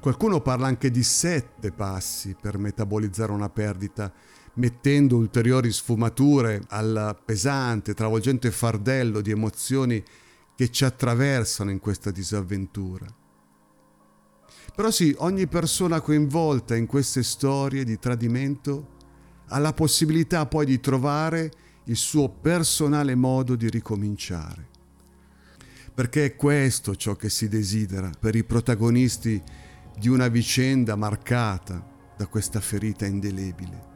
Qualcuno 0.06 0.40
parla 0.40 0.68
anche 0.68 0.92
di 0.92 1.02
sette 1.02 1.72
passi 1.72 2.36
per 2.40 2.58
metabolizzare 2.58 3.32
una 3.32 3.48
perdita, 3.48 4.12
mettendo 4.54 5.16
ulteriori 5.16 5.72
sfumature 5.72 6.62
al 6.68 7.18
pesante, 7.24 7.92
travolgente 7.92 8.52
fardello 8.52 9.20
di 9.20 9.32
emozioni 9.32 10.00
che 10.54 10.70
ci 10.70 10.84
attraversano 10.84 11.72
in 11.72 11.80
questa 11.80 12.12
disavventura. 12.12 13.04
Però 14.76 14.92
sì, 14.92 15.12
ogni 15.18 15.48
persona 15.48 16.00
coinvolta 16.00 16.76
in 16.76 16.86
queste 16.86 17.24
storie 17.24 17.82
di 17.82 17.98
tradimento 17.98 18.94
ha 19.48 19.58
la 19.58 19.72
possibilità 19.72 20.46
poi 20.46 20.66
di 20.66 20.78
trovare 20.78 21.50
il 21.86 21.96
suo 21.96 22.28
personale 22.28 23.16
modo 23.16 23.56
di 23.56 23.68
ricominciare. 23.68 24.68
Perché 25.92 26.26
è 26.26 26.36
questo 26.36 26.94
ciò 26.94 27.16
che 27.16 27.28
si 27.28 27.48
desidera 27.48 28.12
per 28.16 28.36
i 28.36 28.44
protagonisti 28.44 29.64
di 29.98 30.08
una 30.08 30.28
vicenda 30.28 30.94
marcata 30.94 31.82
da 32.16 32.26
questa 32.26 32.60
ferita 32.60 33.06
indelebile. 33.06 33.94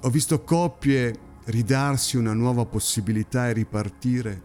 Ho 0.00 0.10
visto 0.10 0.42
coppie 0.42 1.18
ridarsi 1.44 2.16
una 2.16 2.32
nuova 2.32 2.64
possibilità 2.64 3.48
e 3.48 3.52
ripartire, 3.52 4.42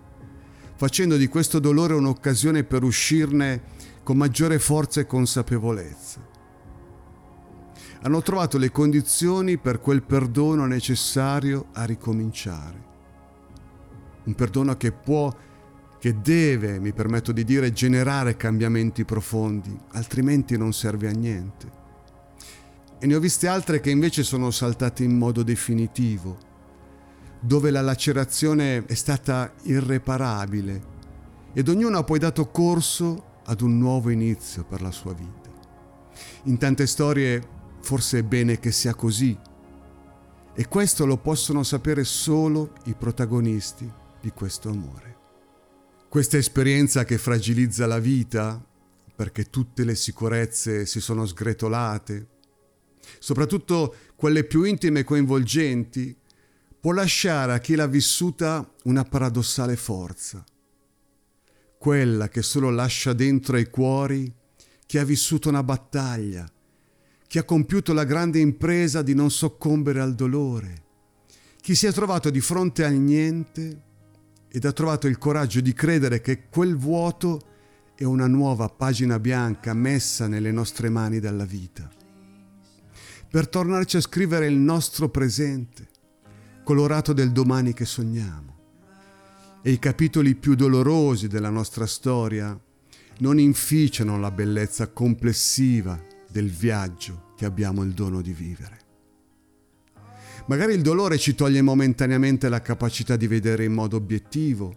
facendo 0.76 1.18
di 1.18 1.28
questo 1.28 1.60
dolore 1.60 1.94
un'occasione 1.94 2.64
per 2.64 2.84
uscirne 2.84 3.62
con 4.04 4.18
maggiore 4.18 4.60
forza 4.60 5.02
e 5.02 5.06
consapevolezza. 5.06 6.34
Hanno 8.02 8.22
trovato 8.22 8.58
le 8.60 8.72
condizioni 8.72 9.58
per 9.58 9.80
quel 9.80 10.04
perdono 10.04 10.68
necessario 10.68 11.68
a 11.74 11.86
ricominciare. 11.86 12.84
Un 14.26 14.36
perdono 14.36 14.76
che 14.78 14.92
può 14.92 15.34
che 16.06 16.22
deve, 16.22 16.80
mi 16.80 16.94
permetto 16.94 17.32
di 17.32 17.44
dire, 17.44 17.74
generare 17.74 18.38
cambiamenti 18.38 19.04
profondi, 19.06 19.76
altrimenti 19.94 20.56
non 20.56 20.72
serve 20.72 21.08
a 21.08 21.12
niente. 21.12 21.72
E 23.00 23.08
ne 23.08 23.16
ho 23.16 23.20
viste 23.20 23.48
altre 23.48 23.80
che 23.80 23.90
invece 23.90 24.22
sono 24.22 24.52
saltate 24.52 25.04
in 25.04 25.18
modo 25.18 25.42
definitivo, 25.42 26.38
dove 27.40 27.72
la 27.72 27.82
lacerazione 27.82 28.86
è 28.86 28.94
stata 28.94 29.52
irreparabile 29.64 30.84
ed 31.54 31.70
ognuno 31.70 31.98
ha 31.98 32.04
poi 32.04 32.20
dato 32.20 32.52
corso 32.52 33.42
ad 33.46 33.62
un 33.62 33.76
nuovo 33.80 34.12
inizio 34.12 34.64
per 34.64 34.84
la 34.84 34.92
sua 34.92 35.14
vita. 35.14 35.50
In 36.44 36.60
tante 36.60 36.86
storie 36.86 37.42
forse 37.82 38.20
è 38.20 38.24
bene 38.24 38.60
che 38.60 38.72
sia 38.72 38.94
così 38.94 39.36
e 40.54 40.68
questo 40.68 41.08
lo 41.08 41.18
possono 41.18 41.64
sapere 41.64 42.04
solo 42.04 42.74
i 42.84 42.94
protagonisti 42.94 43.92
di 44.22 44.30
questo 44.30 44.70
amore. 44.70 45.05
Questa 46.16 46.38
esperienza 46.38 47.04
che 47.04 47.18
fragilizza 47.18 47.86
la 47.88 48.00
vita, 48.00 48.66
perché 49.18 49.50
tutte 49.50 49.84
le 49.84 49.96
sicurezze 49.96 50.86
si 50.86 51.02
sono 51.02 51.26
sgretolate, 51.26 52.28
soprattutto 53.20 53.94
quelle 54.16 54.46
più 54.46 54.64
intime 54.64 55.02
e 55.02 55.04
coinvolgenti, 55.04 56.16
può 56.80 56.94
lasciare 56.94 57.52
a 57.52 57.60
chi 57.60 57.76
l'ha 57.76 57.88
vissuta 57.88 58.66
una 58.84 59.04
paradossale 59.04 59.76
forza, 59.76 60.42
quella 61.78 62.30
che 62.30 62.44
solo 62.44 62.70
lascia 62.70 63.12
dentro 63.12 63.58
ai 63.58 63.70
cuori 63.70 64.34
chi 64.86 64.98
ha 64.98 65.04
vissuto 65.04 65.50
una 65.50 65.64
battaglia, 65.64 66.50
chi 67.28 67.40
ha 67.40 67.44
compiuto 67.44 67.92
la 67.92 68.06
grande 68.06 68.40
impresa 68.40 69.02
di 69.02 69.14
non 69.14 69.30
soccombere 69.30 70.00
al 70.00 70.16
dolore, 70.16 70.84
chi 71.60 71.76
si 71.76 71.88
è 71.88 71.92
trovato 71.92 72.30
di 72.30 72.40
fronte 72.40 72.86
al 72.86 72.94
niente 72.94 73.82
ed 74.56 74.64
ha 74.64 74.72
trovato 74.72 75.08
il 75.08 75.18
coraggio 75.18 75.60
di 75.60 75.74
credere 75.74 76.22
che 76.22 76.48
quel 76.48 76.78
vuoto 76.78 77.42
è 77.94 78.06
una 78.06 78.26
nuova 78.26 78.70
pagina 78.70 79.20
bianca 79.20 79.74
messa 79.74 80.28
nelle 80.28 80.54
nostre 80.54 80.88
mani 80.88 81.20
dalla 81.20 81.44
vita. 81.44 81.92
Per 83.30 83.50
tornarci 83.50 83.98
a 83.98 84.02
scrivere 84.02 84.48
il 84.48 84.56
nostro 84.56 85.10
presente, 85.10 85.90
colorato 86.64 87.12
del 87.12 87.34
domani 87.34 87.74
che 87.74 87.84
sogniamo. 87.84 88.56
E 89.62 89.72
i 89.72 89.78
capitoli 89.78 90.36
più 90.36 90.56
dolorosi 90.56 91.28
della 91.28 91.50
nostra 91.50 91.86
storia 91.86 92.58
non 93.18 93.40
inficiano 93.40 94.18
la 94.18 94.32
bellezza 94.32 94.88
complessiva 94.88 96.02
del 96.30 96.50
viaggio 96.50 97.34
che 97.36 97.44
abbiamo 97.44 97.84
il 97.84 97.92
dono 97.92 98.22
di 98.22 98.32
vivere. 98.32 98.85
Magari 100.48 100.76
il 100.76 100.82
dolore 100.82 101.18
ci 101.18 101.34
toglie 101.34 101.64
momentaneamente 101.64 102.50
la 102.50 102.62
capacità 102.62 103.16
di 103.16 103.26
vedere 103.26 103.64
in 103.64 103.74
modo 103.74 103.96
obiettivo, 103.96 104.76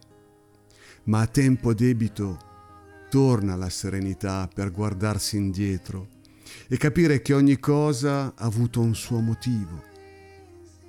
ma 1.05 1.21
a 1.21 1.27
tempo 1.27 1.75
debito 1.75 2.39
torna 3.11 3.55
la 3.55 3.69
serenità 3.69 4.49
per 4.53 4.73
guardarsi 4.73 5.37
indietro 5.37 6.09
e 6.69 6.79
capire 6.79 7.21
che 7.21 7.35
ogni 7.35 7.59
cosa 7.59 8.33
ha 8.35 8.45
avuto 8.47 8.81
un 8.81 8.95
suo 8.95 9.21
motivo, 9.21 9.83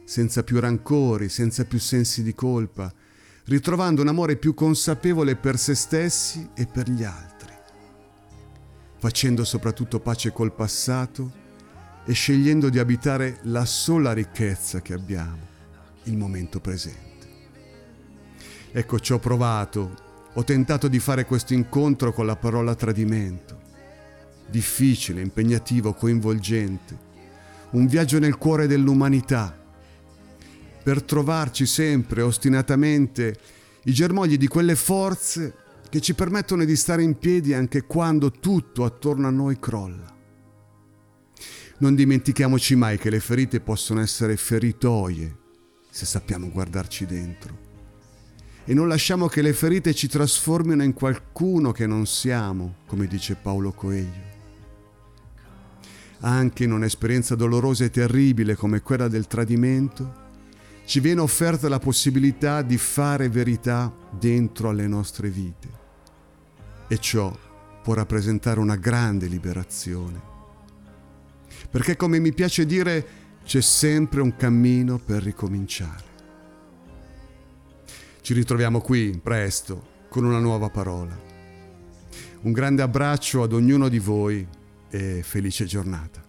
senza 0.05 0.43
più 0.43 0.61
rancori, 0.61 1.27
senza 1.27 1.65
più 1.65 1.77
sensi 1.77 2.23
di 2.23 2.33
colpa, 2.33 2.89
ritrovando 3.45 4.01
un 4.01 4.07
amore 4.07 4.37
più 4.37 4.53
consapevole 4.53 5.35
per 5.35 5.57
se 5.57 5.75
stessi 5.75 6.51
e 6.55 6.65
per 6.65 6.89
gli 6.89 7.03
altri, 7.03 7.51
facendo 8.97 9.43
soprattutto 9.43 9.99
pace 9.99 10.31
col 10.31 10.53
passato 10.53 11.38
e 12.05 12.13
scegliendo 12.13 12.69
di 12.69 12.79
abitare 12.79 13.39
la 13.43 13.65
sola 13.65 14.13
ricchezza 14.13 14.81
che 14.81 14.93
abbiamo, 14.93 15.47
il 16.03 16.17
momento 16.17 16.59
presente. 16.59 17.27
Ecco, 18.71 18.99
ci 18.99 19.13
ho 19.13 19.19
provato, 19.19 19.95
ho 20.33 20.43
tentato 20.43 20.88
di 20.88 20.99
fare 20.99 21.25
questo 21.25 21.53
incontro 21.53 22.13
con 22.13 22.25
la 22.25 22.35
parola 22.35 22.75
tradimento. 22.75 23.59
Difficile, 24.47 25.21
impegnativo, 25.21 25.93
coinvolgente. 25.93 27.07
Un 27.71 27.88
viaggio 27.88 28.19
nel 28.19 28.38
cuore 28.38 28.67
dell'umanità. 28.67 29.55
Per 30.83 31.03
trovarci 31.03 31.65
sempre, 31.65 32.21
ostinatamente, 32.21 33.38
i 33.83 33.91
germogli 33.93 34.38
di 34.38 34.47
quelle 34.47 34.75
forze 34.75 35.53
che 35.89 35.99
ci 35.99 36.13
permettono 36.13 36.63
di 36.63 36.75
stare 36.75 37.01
in 37.01 37.17
piedi 37.17 37.53
anche 37.53 37.83
quando 37.83 38.31
tutto 38.31 38.85
attorno 38.85 39.27
a 39.27 39.31
noi 39.31 39.59
crolla. 39.59 40.17
Non 41.79 41.95
dimentichiamoci 41.95 42.75
mai 42.75 42.97
che 42.97 43.09
le 43.09 43.19
ferite 43.19 43.59
possono 43.59 44.01
essere 44.01 44.37
feritoie 44.37 45.37
se 45.89 46.05
sappiamo 46.05 46.49
guardarci 46.49 47.05
dentro 47.05 47.67
e 48.69 48.75
non 48.75 48.87
lasciamo 48.87 49.25
che 49.25 49.41
le 49.41 49.51
ferite 49.51 49.95
ci 49.95 50.07
trasformino 50.07 50.83
in 50.83 50.93
qualcuno 50.93 51.71
che 51.71 51.87
non 51.87 52.05
siamo, 52.05 52.75
come 52.85 53.07
dice 53.07 53.33
Paolo 53.33 53.71
Coelho. 53.71 54.27
Anche 56.19 56.65
in 56.65 56.73
un'esperienza 56.73 57.33
dolorosa 57.33 57.85
e 57.85 57.89
terribile 57.89 58.53
come 58.53 58.81
quella 58.81 59.07
del 59.07 59.25
tradimento, 59.25 60.27
ci 60.85 60.99
viene 60.99 61.21
offerta 61.21 61.67
la 61.67 61.79
possibilità 61.79 62.61
di 62.61 62.77
fare 62.77 63.27
verità 63.27 63.91
dentro 64.11 64.69
alle 64.69 64.85
nostre 64.85 65.29
vite. 65.29 65.67
E 66.87 66.99
ciò 66.99 67.35
può 67.81 67.95
rappresentare 67.95 68.59
una 68.59 68.75
grande 68.75 69.25
liberazione. 69.25 70.28
Perché 71.69 71.95
come 71.95 72.19
mi 72.19 72.34
piace 72.34 72.65
dire, 72.65 73.08
c'è 73.43 73.62
sempre 73.62 74.21
un 74.21 74.36
cammino 74.36 74.97
per 74.97 75.21
ricominciare. 75.21 76.08
Ci 78.21 78.34
ritroviamo 78.34 78.82
qui 78.82 79.19
presto 79.21 80.05
con 80.10 80.23
una 80.23 80.39
nuova 80.39 80.69
parola. 80.69 81.17
Un 82.41 82.51
grande 82.51 82.82
abbraccio 82.82 83.43
ad 83.43 83.53
ognuno 83.53 83.89
di 83.89 83.99
voi 83.99 84.47
e 84.89 85.21
felice 85.23 85.65
giornata. 85.65 86.28